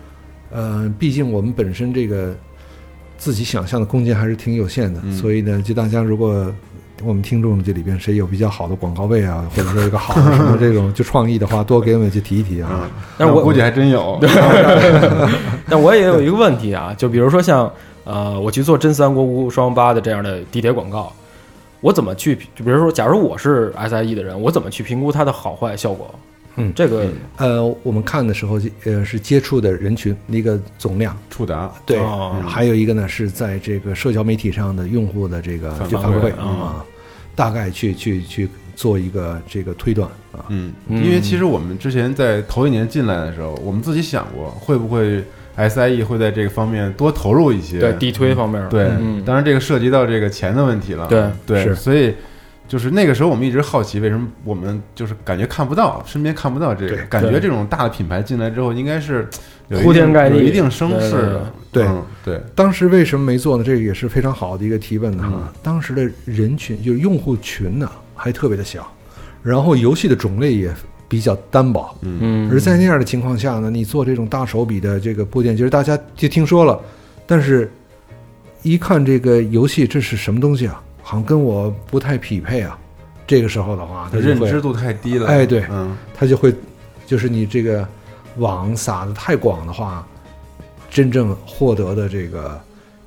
[0.51, 2.37] 呃，毕竟我们本身这个
[3.17, 6.53] 自己想象的空间还是挺有限的，嗯所以呢，就大家如果
[7.05, 12.91] 我们听众这里边谁有比较好的广告位啊，或者说一个好的什么这种就创意的话，多给我们去提一提啊。
[13.17, 14.19] 但是我估计还真有。
[15.69, 17.71] 但我也有一个问题啊，就比如说像
[18.05, 21.13] 呃，我去做真三国无双八的这样的地铁广告，
[21.81, 22.37] 我怎么去？
[22.55, 26.13] 就比如说，假如我是 SIE 的人，我怎么去评估它的好坏效果？
[26.57, 27.07] 嗯，这个
[27.37, 31.73] 呃，我们看的时候，呃，是接触的人群一个总量，触达。
[31.87, 32.43] 对，哦。
[32.49, 36.85] 还有一个呢是在这个社交媒体上的用户的这个反馈馈啊，
[37.37, 40.47] 大概去去去做一个这个推断啊。
[40.49, 41.05] 嗯，嗯。
[41.05, 45.23] 因为其实我们之前在头一年进来的时候，我们自己想过会不会
[45.59, 51.75] SIE 会在这个方面多投入一些，对地推方面，对，嗯，当然这个涉及到这个钱的问题了，对对，是。
[51.75, 52.15] 所以
[52.69, 59.27] 就是那个时候我们一直好奇，为什么我们就是感觉看不到，身边看不到这个，感觉这种大的品牌进来之后，应该是
[59.69, 60.37] 有铺天盖地。
[60.37, 63.65] 有一定声势的，对对嗯对，当时为什么没做呢？
[63.65, 65.33] 这个也是非常好的一个提问呢、嗯。
[65.33, 65.53] 哈。
[65.63, 68.87] 当时的人群就是用户群呢还特别的小，
[69.43, 70.71] 然后游戏的种类也
[71.09, 71.89] 比较单薄。
[72.03, 76.79] 嗯嗯，而在那样的情况下呢，你做这种大手笔的这个部件，其实大家就听说了，
[77.27, 77.73] 但是
[78.63, 82.79] 一看这个游戏这是什么东西啊，好像跟我不太匹配啊。
[83.27, 86.55] 这个时候的话，他认知度太低了，哎对嗯他就会，
[87.07, 87.87] 就是你这个
[88.39, 90.07] 网撒的太广的话，
[90.89, 92.59] 真正获得的这个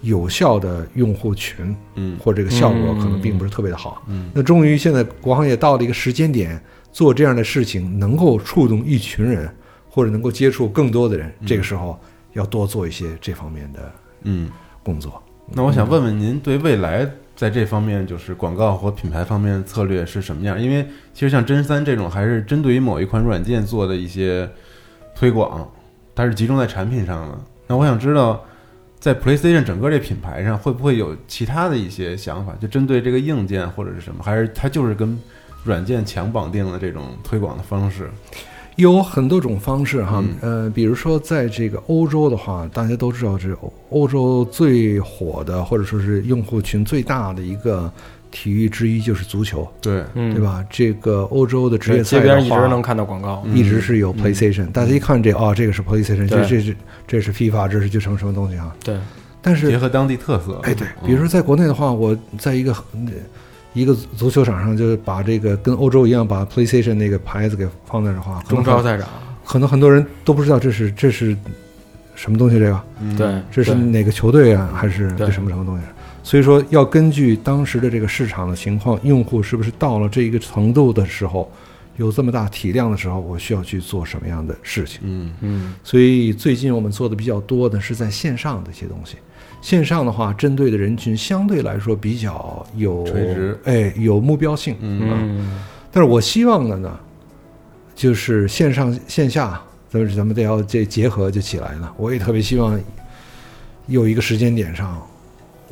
[0.02, 4.04] 有效的用户群嗯或者这个效果可能并不是特别的好。
[4.08, 6.62] 嗯那终于现在国行也到了一个时间点，
[6.92, 9.54] 做这样的事情能够触动一群人，
[9.90, 12.00] 或者能够接触更多的人，这个时候
[12.34, 13.92] 要多做一些这方面的
[14.24, 14.50] 嗯。
[14.84, 15.22] 工作。
[15.54, 20.60] 那我想问问您，对未来在这方面，就是广告和品牌方面的策略是什么样？
[20.60, 20.84] 因为
[21.14, 24.50] 其实像真三这种，还是针对于某一款软件做的一些
[25.16, 25.70] 推广，
[26.16, 27.38] 它是集中在产品上的。
[27.68, 28.44] 那我想知道，
[29.00, 35.16] 在 PlayStation 整个这品牌上，会不会有其他的一些想法，就针对这个硬件或者是什么，还是它就是跟
[35.64, 38.10] 软件强绑定的这种推广的方式？
[38.78, 47.92] 有很多种方式哈，嗯呃，比如说在这个欧洲的话，大家都知道，这欧欧洲最火的或者说是用户群最大的一个
[48.32, 50.42] 体育之一就是足球，对，嗯对？
[50.42, 50.66] 吧？
[50.70, 58.74] 这个欧洲的职，业赛街边一直能看到广告，一直是有 PlayStation，、大家一看这哦，这个是 PlayStation，这对这是这是 FIFA，这是就成什么东西啊？
[58.84, 58.98] 对，
[59.42, 60.60] 但是结合当地特色。
[60.64, 62.74] 哎，对，嗯比如说在国内的话，我在一个
[63.74, 69.08] 一个足球场上，就是把这个跟欧洲一样，把 PlayStation 那个牌子给放那儿的话，中超赛场，
[69.46, 71.36] 可能很多人都不知道这是这是
[72.16, 75.84] 什么东西，这个嗯对，这是哪个球队啊，还是什么什么东西？
[76.24, 81.52] 所以说，要根据当时的这个市场的情况，用户是不是到了这一个程度的时候，
[81.98, 85.00] 有这么大体量的时候，我需要去做什么样的事情？
[85.04, 89.18] 嗯嗯所以最近我们做的比较多的是在线上的一些东西。
[89.62, 94.76] 线上的话，针对的人群相对来说比较有垂直哎，有目标性。
[94.82, 95.60] 嗯嗯
[95.92, 97.00] 但是我希望的呢，
[97.94, 101.94] 就是线上线下，咱们咱们得要这结合就起来了。
[101.98, 102.80] 我也特别希望
[103.88, 105.02] 有一个时间点上，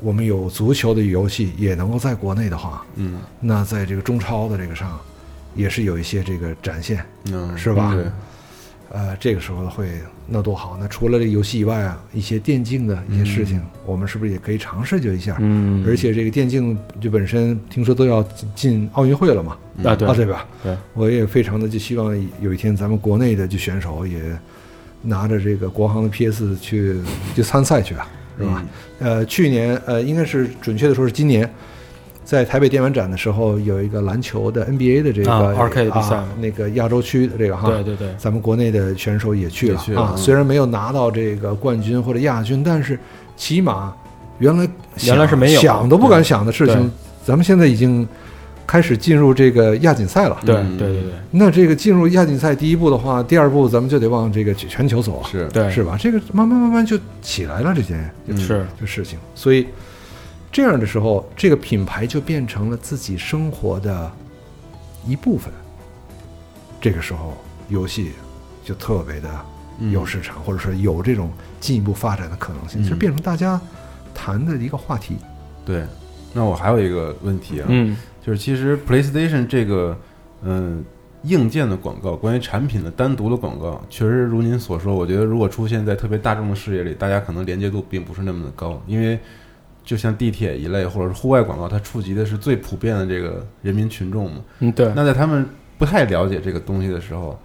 [0.02, 5.00] 我们有足球的游戏也能够在国内的话，嗯那在这个中超的这个上，
[5.56, 7.04] 也是有一些这个展现。
[7.32, 8.06] 嗯，是吧对，
[8.92, 9.90] 呃，这个时候会
[10.30, 10.78] 那多好。
[10.80, 15.38] 那除了这游戏以外啊，一些电竞的一些事情，我们是不是也可以尝试就一下？
[15.40, 20.46] 嗯，而且这个电竞就本身听说都要进进奥运会了嘛，啊对啊对吧？
[20.64, 24.20] 对，我也非常的就希望有一天咱们国内的就选手也
[25.02, 26.96] 拿着这个国行的 PS 去
[27.36, 28.08] 就参赛去啊，
[28.38, 28.66] 是吧？
[29.00, 31.50] 呃，去年呃应该是准确的说是今年。
[32.30, 36.16] 在台北电玩展的时候，有一个篮球的 NBA 的这个啊 2K 的比赛。
[36.16, 43.00] 啊，那个亚洲区的这个哈，对对对，咱们国内的选手也去了啊，虽然没有拿到这个冠军或者亚军，但是
[43.36, 43.92] 起码
[44.38, 44.70] 原来
[45.06, 45.60] 原来是没有。
[45.60, 46.92] 想都不敢想的事情，
[47.26, 48.08] 咱们现在已经
[48.68, 50.38] 开始进入这个亚锦赛了。
[50.46, 51.12] 对嗯对对对。
[51.32, 55.48] 那这个进入亚锦赛第一步的话，第二步咱们就得往这个全球走啊，是。
[55.52, 55.98] 对，是吧？
[56.00, 58.68] 这个慢慢慢慢就起来了，这件嗯是。
[58.80, 59.66] 这事情，所以
[60.52, 64.12] 这样的时候，这个品牌就变成了自己生活的
[65.06, 65.54] 一部分。
[66.82, 67.38] 这个时候，
[67.68, 68.12] 游戏
[68.64, 69.30] 就特别的
[69.80, 73.60] 嗯有市场，或者说有这种进一步发展的可能性，嗯就变成大家
[74.14, 75.18] 谈的一个话题。
[75.66, 75.84] 对。
[76.32, 79.98] 那我还有一个问题啊，嗯就是其实 PlayStation 这个
[80.44, 80.86] 嗯
[81.24, 89.20] 硬件的广告，关于产品的单独的广告，确实如您所说，我觉得如果出现在特别大众的视野里，大家可能连接度并不是那么的高，因为
[89.90, 94.38] 就像地铁一类或者是户外广告，它触及的是最普遍的这个人民群众嘛。
[94.60, 95.44] 嗯，对，那在他们
[95.80, 97.36] 不太了解这个东西的时候，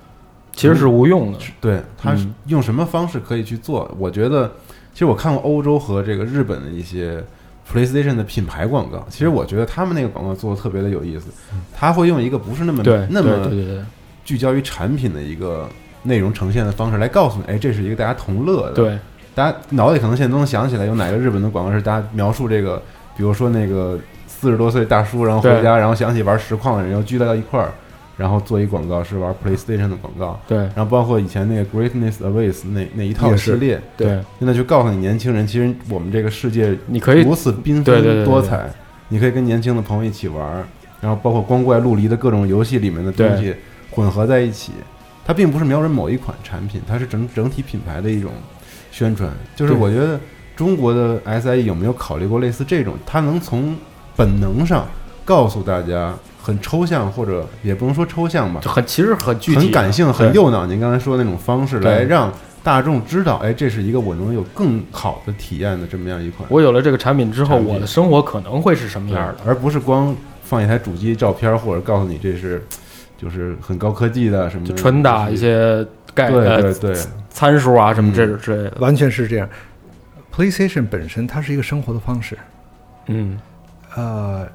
[0.53, 3.91] 其实是无用的，对他是嗯用什么方式可以去做？
[3.99, 4.53] 我觉得，
[4.93, 7.25] 其实我看过欧洲和这个日本的一些
[7.67, 9.07] PlayStation 的品牌广告。
[9.09, 11.29] 其实我觉得他们那个广告做的特别的有意思，
[11.75, 13.51] 他会用一个不是那么对那么
[14.23, 15.67] 聚焦于产品的一个
[16.03, 18.73] 内容呈现的方式来告诉你，哎，这是一个大家同乐的。
[18.73, 18.99] 对，
[19.35, 22.81] 大家脑里可能现在都能想起来有哪个日本的广告是大家描述这个，
[23.17, 27.73] 比如说那个四十多岁大叔，然后回家，然后想起玩实况的人，然后聚到一块儿，
[28.17, 30.39] 然后做一广告是玩 PlayStation 的广告。
[30.47, 30.59] 对。
[30.59, 34.09] 然后包括以前那个 Greatness Awaits 那那一套系列，对，
[34.39, 38.71] 现在就告诉你年轻人，其实我们这个世界你可以如此缤对对对对纷多彩，
[39.09, 40.65] 你可以跟年轻的朋友一起玩儿，
[41.01, 43.55] 然后包括光怪陆离的各种游戏里面的东西
[43.91, 44.73] 混合在一起。
[45.27, 48.31] 它并不是瞄准某一款产品，它是整整体品牌的一种
[48.95, 49.29] 宣传。
[49.57, 50.21] 就是我觉得
[50.55, 53.77] 中国的 SIE 有没有考虑过类似这种，它能从
[54.15, 54.87] 本能上
[55.25, 60.65] 告诉大家很抽象，或者也不能说抽象吧，就很其实很具体，很感性、很对右脑。
[60.65, 62.33] 您刚才说的那种方式，来让
[62.63, 69.37] 大众知道，哎，这是一个我能有更好的体验的这么样一款，我有了这个产品之后，我的生活可能会是什么样的？
[69.45, 70.15] 而不是光
[70.45, 72.65] 放一台主机照片，或者告诉你这是
[73.25, 78.77] 就是很高科技的什么就纯打一些概对呃对对，参数啊什么嗯这之类的。
[78.81, 79.49] 完全是这样。
[80.37, 82.37] PlayStation 本身它是一个生活的方式，
[83.07, 83.39] 嗯，
[83.95, 84.47] 呃，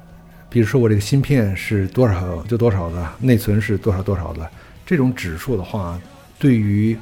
[0.48, 4.48] 比如说我这个芯片是多少就多少的，内存是多少多少的，
[4.86, 5.98] 这种指数的话，
[6.38, 6.96] 对于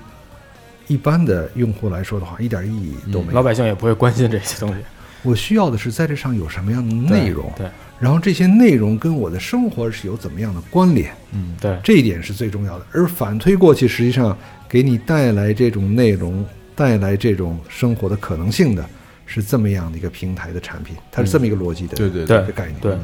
[0.87, 3.33] 一般的用户来说的话，一点意义都没有。
[3.35, 4.81] 老百姓也不会关心这些东西。
[5.25, 7.66] 我需要的是在这上有什么样的内容，对，
[8.01, 12.86] 然后这些内容跟我的生活是有怎么样的关联，嗯，对，这一点是最重要的。
[12.92, 14.36] 而反推过去，实际上
[14.68, 16.44] 给你带来这种内容、
[16.76, 18.88] 带来这种生活的可能性的，
[19.26, 22.76] 是这么样的一个平台的产品，它是这么一个逻辑的，对对对概念。
[22.80, 22.96] 对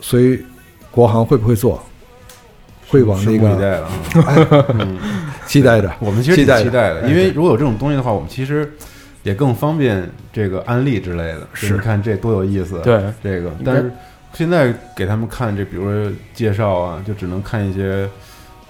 [0.00, 0.40] 所以
[0.90, 1.84] 国行会不会做？
[2.88, 4.64] 会往那个了啊。
[4.78, 4.96] 嗯，
[5.44, 5.92] 期待着。
[5.98, 8.72] 我们其实期待的期待的，哎因为如果有这种东西的话，我们其实
[9.26, 11.40] 也更方便这个安利之类的。
[11.52, 13.90] 是就你看这多有意思，对这个但是
[14.32, 18.08] 现在给他们看这，比如说介绍啊，就只能看一些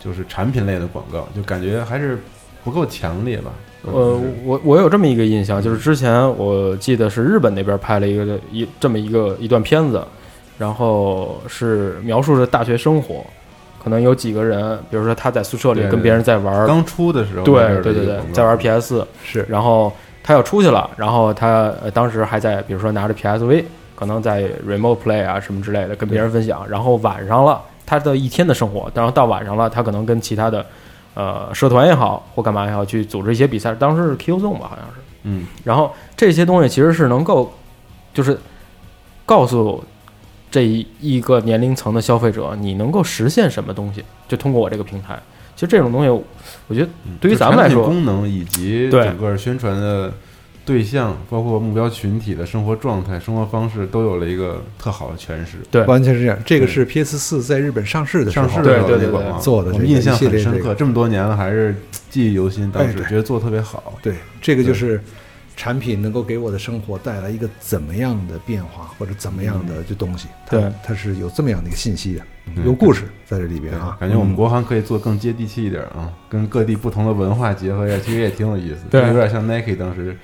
[0.03, 2.19] 就是产品类的广告，就感觉还是
[2.65, 3.51] 不够强烈吧。
[3.83, 10.03] 呃，我我有这么一个印象，就是之前我记得是日本那边拍了一个一这么一个一段片子，
[10.59, 13.25] 然后是描述着大学生活，
[13.85, 19.93] 可能有几个人，比如说他在宿舍里跟别人在玩儿，刚出的时候，对对对在玩 PS 是然后
[20.27, 23.65] 他要出去了，然后他呃当时还在比如说拿着 PSV，
[23.95, 30.67] 可能在 Remote Play 啊什么之类的跟别人分享，然后晚上了他的一天的生活，然后到晚上了，他可能跟其他的
[31.15, 37.53] 呃社团也好或干嘛也好去组织一些比赛，当时是 Q Zone 吧好像是，嗯，然后这些东西其实是能够
[38.13, 38.37] 就是
[39.25, 39.85] 告诉。
[40.49, 44.03] 这一一个年龄层的消费者，你能够实现什么东西？
[44.29, 45.19] 就通过我这个平台。
[45.57, 46.25] 其实这种东西，
[46.69, 46.89] 我觉得
[47.19, 50.13] 对于咱们来说，功能以及整个宣传的
[50.67, 55.57] 对象，包括目标群体的生活状态、生活方式，都有了一个特好的诠释。
[55.71, 56.39] 对完全是这样。
[56.45, 61.75] 这个是 PS 四在日本上市的时候上市的时候对对对那广做的我印象很深刻，这么多年了还是
[62.11, 62.71] 记忆犹新。
[62.71, 63.95] 当时觉得做的特别好。
[64.03, 65.01] 对，这个就是
[65.57, 72.23] 产品能够给我的生活带来一个怎么样的变化，或者怎么样的就东西，它对它是有这么样的一个信息的，
[72.55, 73.97] 嗯有故事在这里边啊。
[73.99, 78.81] 感觉我们国行可以做更接地气一点啊，跟各地不同的文化结合一下，其实也挺有意思。
[78.91, 80.15] 对有点像 Nike 当时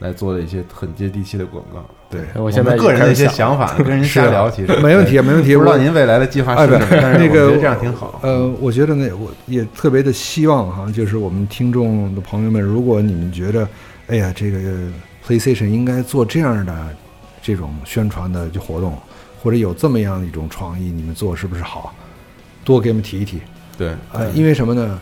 [0.00, 1.84] 来做的一些很接地气的广告。
[2.10, 5.54] 对，我现在个人的一些想想法， 跟人瞎聊，其实没问题啊，没问题。
[5.56, 8.18] 不知道您未来的计划是什么，但是那个我觉得这样挺好。
[8.24, 13.68] 呃，我觉得呢，我也特别的希望哈，就是我们听众的朋友们，如果你们觉得，
[14.10, 14.58] 哎呀，这个
[15.26, 16.74] PlayStation 应该做这样的
[17.40, 18.98] 这种宣传的活动，
[19.40, 21.94] 或者有这么样的一种创意，你们做是不是好？
[22.64, 23.40] 多给我们提一提。
[23.78, 25.00] 对，呃，因为什么呢？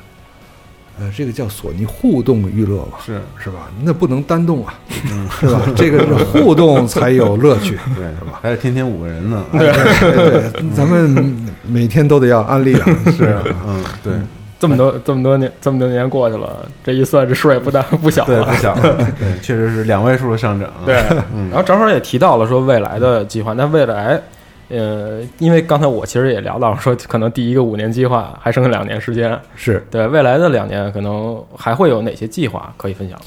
[1.00, 3.70] 呃，这个叫索尼互动娱乐吧，是是吧？
[3.82, 4.74] 那不能单动啊，
[5.10, 5.62] 嗯 是吧？
[5.76, 7.78] 这个是互动才有乐趣。
[7.94, 9.44] 对，是吧还得天天五个人呢。
[9.52, 12.84] 对对，咱们每天都得要安利啊。
[13.16, 14.12] 是啊，嗯，对
[14.58, 18.54] 这么多这么多年这么多年过去了，这一算这数也不大 不小对，了不。
[18.56, 20.68] 小了，对，确实是两位数的上涨。
[20.84, 20.96] 对，
[21.34, 24.20] 嗯然后正好也提到了说未来的计划，那未来，
[24.68, 33.18] 呃，因为刚才我其实也聊到说，可能第一个五年计划还剩下两年时间，是对未来的两年可能还会有哪些计划可以分享？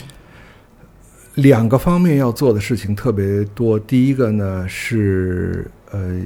[1.36, 3.80] 两个方面要做的事情特别多。
[3.80, 6.20] 第一个呢是呃，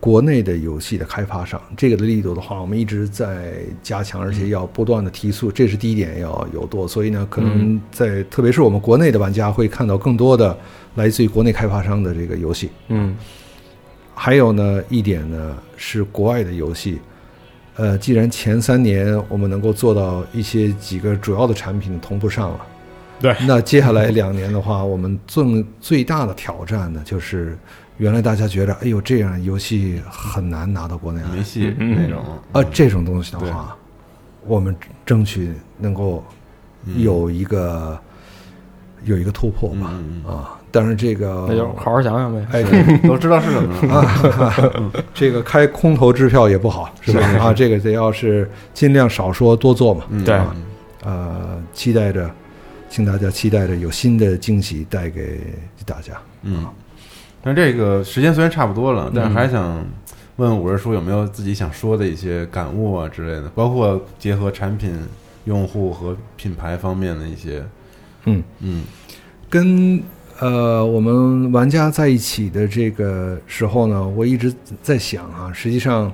[0.00, 6.86] 国内的游戏的开发上，这个的力度的话，我们一直在加强，而且要不断的提速，这是第一点要有多。
[6.86, 10.56] 所以呢，可能在特别是我们国内的玩家会看到更多的
[10.94, 12.70] 来自于国内开发商的这个游戏。
[12.88, 13.16] 嗯
[14.20, 16.98] 还有呢一点呢是国外的游戏，
[17.76, 22.66] 呃，既然前三年我们能够做到一些几个主要的产品同步上了，
[23.20, 27.56] 对那接下来两年的话，我们最最大的挑战呢，就是
[27.98, 32.22] 原来大家觉得，哎呦，这样游戏很难拿到国内来，没戏嗯那种。
[32.52, 33.76] 啊，这种东西的话，
[34.46, 34.74] 我们
[35.04, 36.24] 争取能够
[36.96, 37.98] 有一个、
[39.04, 39.92] 有一个突破吧。
[40.26, 42.46] 啊，但是这个那就好好想想呗。
[42.52, 42.62] 哎，
[43.06, 43.94] 都知道是什么了。
[44.38, 47.26] 啊， 这个开空头支票也不好，是吧？
[47.40, 50.04] 啊，这个得要是尽量少说多做嘛。
[50.10, 50.54] 嗯对啊
[51.04, 52.28] 呃，期待着，
[52.90, 55.40] 请大家期待着有新的惊喜带给
[55.86, 56.12] 大家。
[56.42, 56.66] 嗯，
[57.48, 59.82] 但这个时间虽然差不多了，但是还想
[60.36, 64.94] 问五人叔有没有自己想说的一些感悟啊之类的，包括结合产品、
[65.46, 67.64] 用户和品牌方面的一些。
[68.26, 68.84] 嗯嗯
[69.48, 69.98] 跟
[70.40, 76.12] 呃我们玩家在一起的这个时候呢，我一直在想啊，实际上，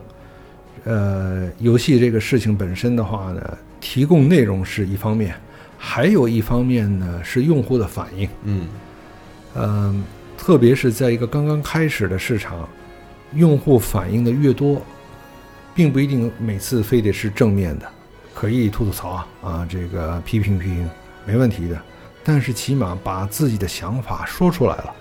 [0.84, 5.34] 呃，游戏这个事情本身的话呢，提供内容是一方面，
[5.76, 8.28] 还有一方面呢是用户的反应。
[8.44, 8.68] 嗯
[9.56, 10.04] 嗯，
[10.36, 12.68] 特别是在一个刚刚开始的市场，
[13.34, 14.80] 用户反应的越多，
[15.74, 17.90] 并不一定每次非得是正面的，
[18.34, 20.88] 可以吐吐槽啊啊，这个批评批评
[21.24, 21.80] 没问题的。
[22.22, 24.94] 但是起码把自己的想法说出来了，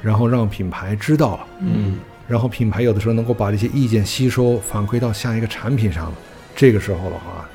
[0.00, 6.14] 然后让品牌知道了，嗯然后品牌有的时候能够把这些意见吸收反馈到下一个产品上了，
[6.54, 7.48] 这个时候的话，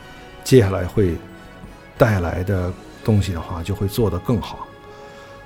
[0.43, 1.13] 接下来会
[1.97, 2.73] 带来的
[3.03, 4.67] 东西的话就会做得更好。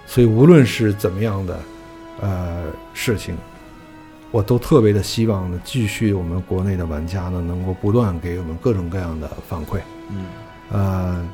[0.05, 1.59] 所以无论是怎么样的
[2.22, 3.38] 呃事情，
[4.32, 10.26] 我都特别的希望呢，继续我们国内的玩家呢能够不断给我们各种各样的反馈，嗯
[10.70, 11.26] 呃，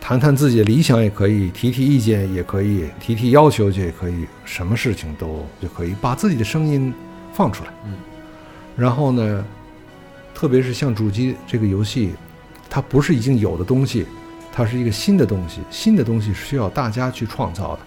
[0.00, 6.92] 谈谈自己的理想也可以，提提意见也可以，提提要求也可以，什么事情都就可以把自己的声音
[7.32, 7.70] 放出来。
[7.86, 7.94] 嗯，
[8.76, 9.44] 然后呢，
[10.34, 12.12] 特别是像主机这个游戏，
[12.68, 14.04] 它不是已经有的东西，
[14.52, 17.80] 它是一个新的东西，新的东西是需要大家去创造的。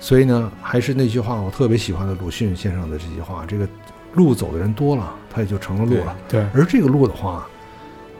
[0.00, 3.68] 所以呢，还是那句话，我特别喜欢的鲁迅先生的这句话：这个
[4.14, 6.16] 路走的人多了，它也就成了路了。
[6.26, 7.46] 对，而这个路的话，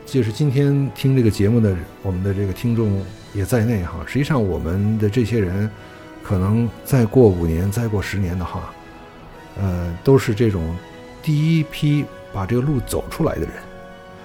[0.05, 3.03] 就是今天听这个节目的我们的这个听众
[3.33, 3.99] 也在内哈。
[4.07, 5.71] 实际上，我们的这些人，
[6.23, 8.71] 可能再过五年、再过十年的话，
[9.59, 10.77] 呃，都是这种
[11.23, 13.51] 第一批把这个路走出来的人。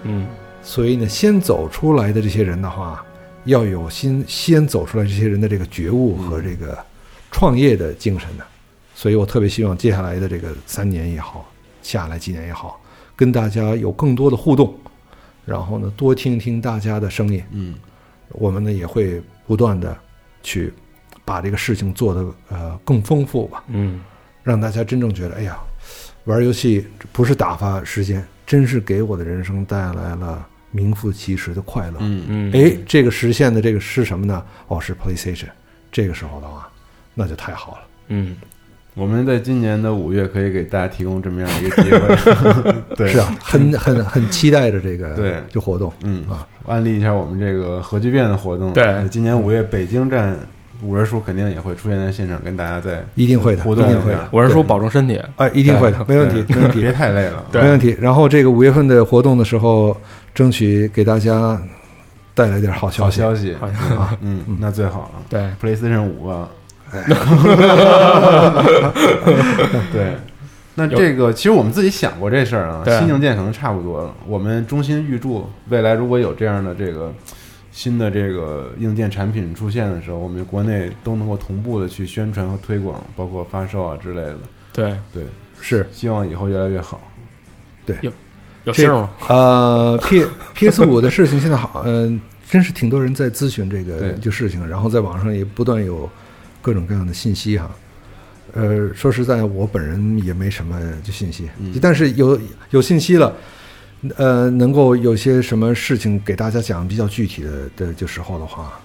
[0.03, 0.27] 嗯
[0.61, 3.05] 所以呢，先走出来的这些人的话，
[3.45, 6.77] 要有先先走出来这些人的这个觉悟和这个
[7.35, 8.45] 创业的精神的。
[8.95, 11.45] 所以我特别希望接下来的这个三年也好，
[11.81, 12.79] 下来几年也好，
[13.13, 14.73] 跟大家有更多的互动，
[15.43, 17.43] 然后呢，多听听大家的声音。
[17.51, 17.75] 嗯
[18.29, 19.97] 我们呢也会不断的
[20.43, 20.73] 去
[21.25, 23.65] 把这个事情做得呃更丰富吧。
[23.67, 23.99] 嗯
[24.41, 25.57] 让大家真正觉得，哎呀，
[26.23, 31.97] 玩游戏不是打发时间，真是给我的人生带来了名副其实的快乐。
[31.99, 34.41] 嗯嗯，哎，这个实现的这个是什么呢？
[34.69, 35.49] 哦，是 PlayStation。
[35.91, 36.69] 这个时候的话，
[37.15, 37.77] 那就太好了。
[38.09, 38.35] 嗯
[38.93, 45.91] 我们在今年的五月可以给大家提供这么样一个机会， 对，是啊，很很很期待着这个对就活动。
[46.03, 48.71] 嗯啊，安利一下我们这个核聚变的活动。
[48.71, 50.37] 对今年五月北京站，
[50.81, 54.29] 五人叔肯定也会出现在现场，跟大家在一定会的，一定会的。
[54.31, 55.21] 我是说保重身体。
[55.35, 56.93] 哎，一定会的，没问题，没问题别。
[56.93, 57.45] 太累了。
[57.51, 57.97] 没问题。
[57.99, 59.97] 然后这个五月份的活动的时候，
[60.33, 61.61] 争取给大家
[62.33, 63.21] 带来点好消息。
[63.21, 65.21] 好消息好像啊，嗯，那最好了。
[65.29, 66.47] 对，PlayStation 五啊，
[69.91, 70.15] 对。
[70.77, 74.13] 那这个其实我们自己想过这事儿啊，对新硬件可能差不多了。
[74.27, 77.13] 我们衷心预祝未来如果有这样的这个
[77.71, 84.37] 新的这个硬件产品出现的时候，我们国内都能够同步的去宣传和推广，包括发售啊之类的。
[84.73, 85.23] 对，对，
[85.61, 86.99] 是希望以后越来越好。
[87.85, 87.95] 对
[88.65, 89.09] 有信儿吗？
[89.29, 92.19] 呃，P P S 五的事情现在好，嗯、
[92.49, 96.09] 真是挺多人在咨询这个对这事情，然后在网上也不断有
[96.65, 97.69] 各种各样的信息哈。
[98.53, 101.71] 呃，说实在，我本人也没什么就信息，嗯。
[101.79, 102.39] 但是有
[102.71, 103.31] 有信息了，
[104.15, 108.79] 呃，能够有些什么事情给大家讲比较具体的的就时候的话，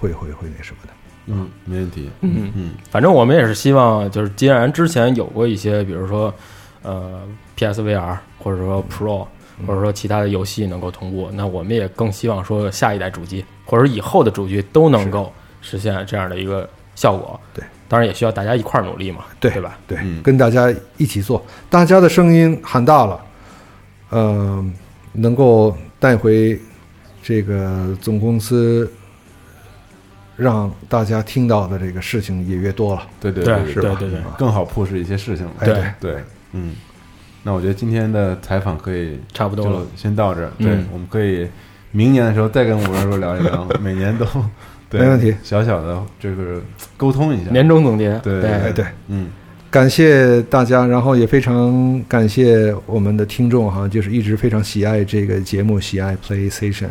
[0.00, 0.92] 会会会那什么的。
[1.26, 2.10] 嗯，没问题。
[2.22, 2.50] 嗯。
[2.56, 6.34] 嗯反正我们也是希望，就是既然之前有过一些，比如说
[6.82, 7.22] 呃
[7.56, 9.28] PSVR 或者说 Pro，
[9.64, 16.68] 或者说其他的游戏能够同步，那我们也更希望说下一代主机或者以后的主机都能够实现这样的一个
[17.02, 17.38] 效果。
[17.52, 19.76] 对，当然也需要大家一块儿努力嘛，对对吧？
[19.88, 23.20] 对，嗯跟大家一起做，大家的声音喊大了，
[24.10, 24.64] 呃，
[25.12, 26.56] 能够带回
[27.20, 28.88] 这个总公司，
[30.36, 33.02] 让大家听到的这个事情也越多了。
[33.20, 35.52] 对对对对是吧对对对更好 push 一些事情了。
[35.58, 36.76] 哎对对，嗯，
[37.42, 39.84] 那我觉得今天的采访可以差不多了。
[39.96, 40.52] 先到这儿。
[40.58, 41.48] 嗯对，我们可以
[41.90, 44.42] 明年的时候再跟五人叔聊一聊， 每年都对
[45.00, 46.60] 没问题，小小的这个
[46.96, 49.28] 沟通一下，年终总结，对哎对，嗯，
[49.70, 56.88] 感谢大家，然后也非常感谢我们的听众哈，就是一直非常喜爱这个节目，喜爱 PlayStation。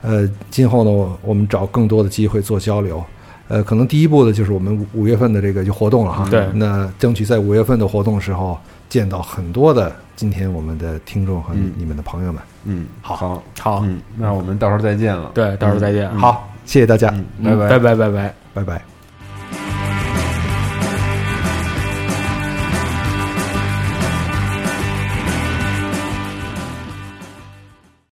[0.00, 3.02] 呃，今后呢，我们找更多的机会做交流。
[3.48, 6.28] 呃，可能第一步的就是我们五五月份的这个就活动了哈。
[6.30, 6.46] 对。
[6.54, 8.58] 那争取在五月份的活动时候
[8.88, 11.72] 见到很多的今天我们的听众和嗯。
[11.76, 12.42] 你们的朋友们。
[12.64, 13.16] 嗯，好。
[13.16, 16.18] 好，好，嗯，那我们到时候再见了，对，到时候再见，嗯。
[16.18, 17.08] 好，谢谢大家，
[17.42, 18.34] 拜拜拜拜拜拜。
[18.52, 18.87] 拜拜。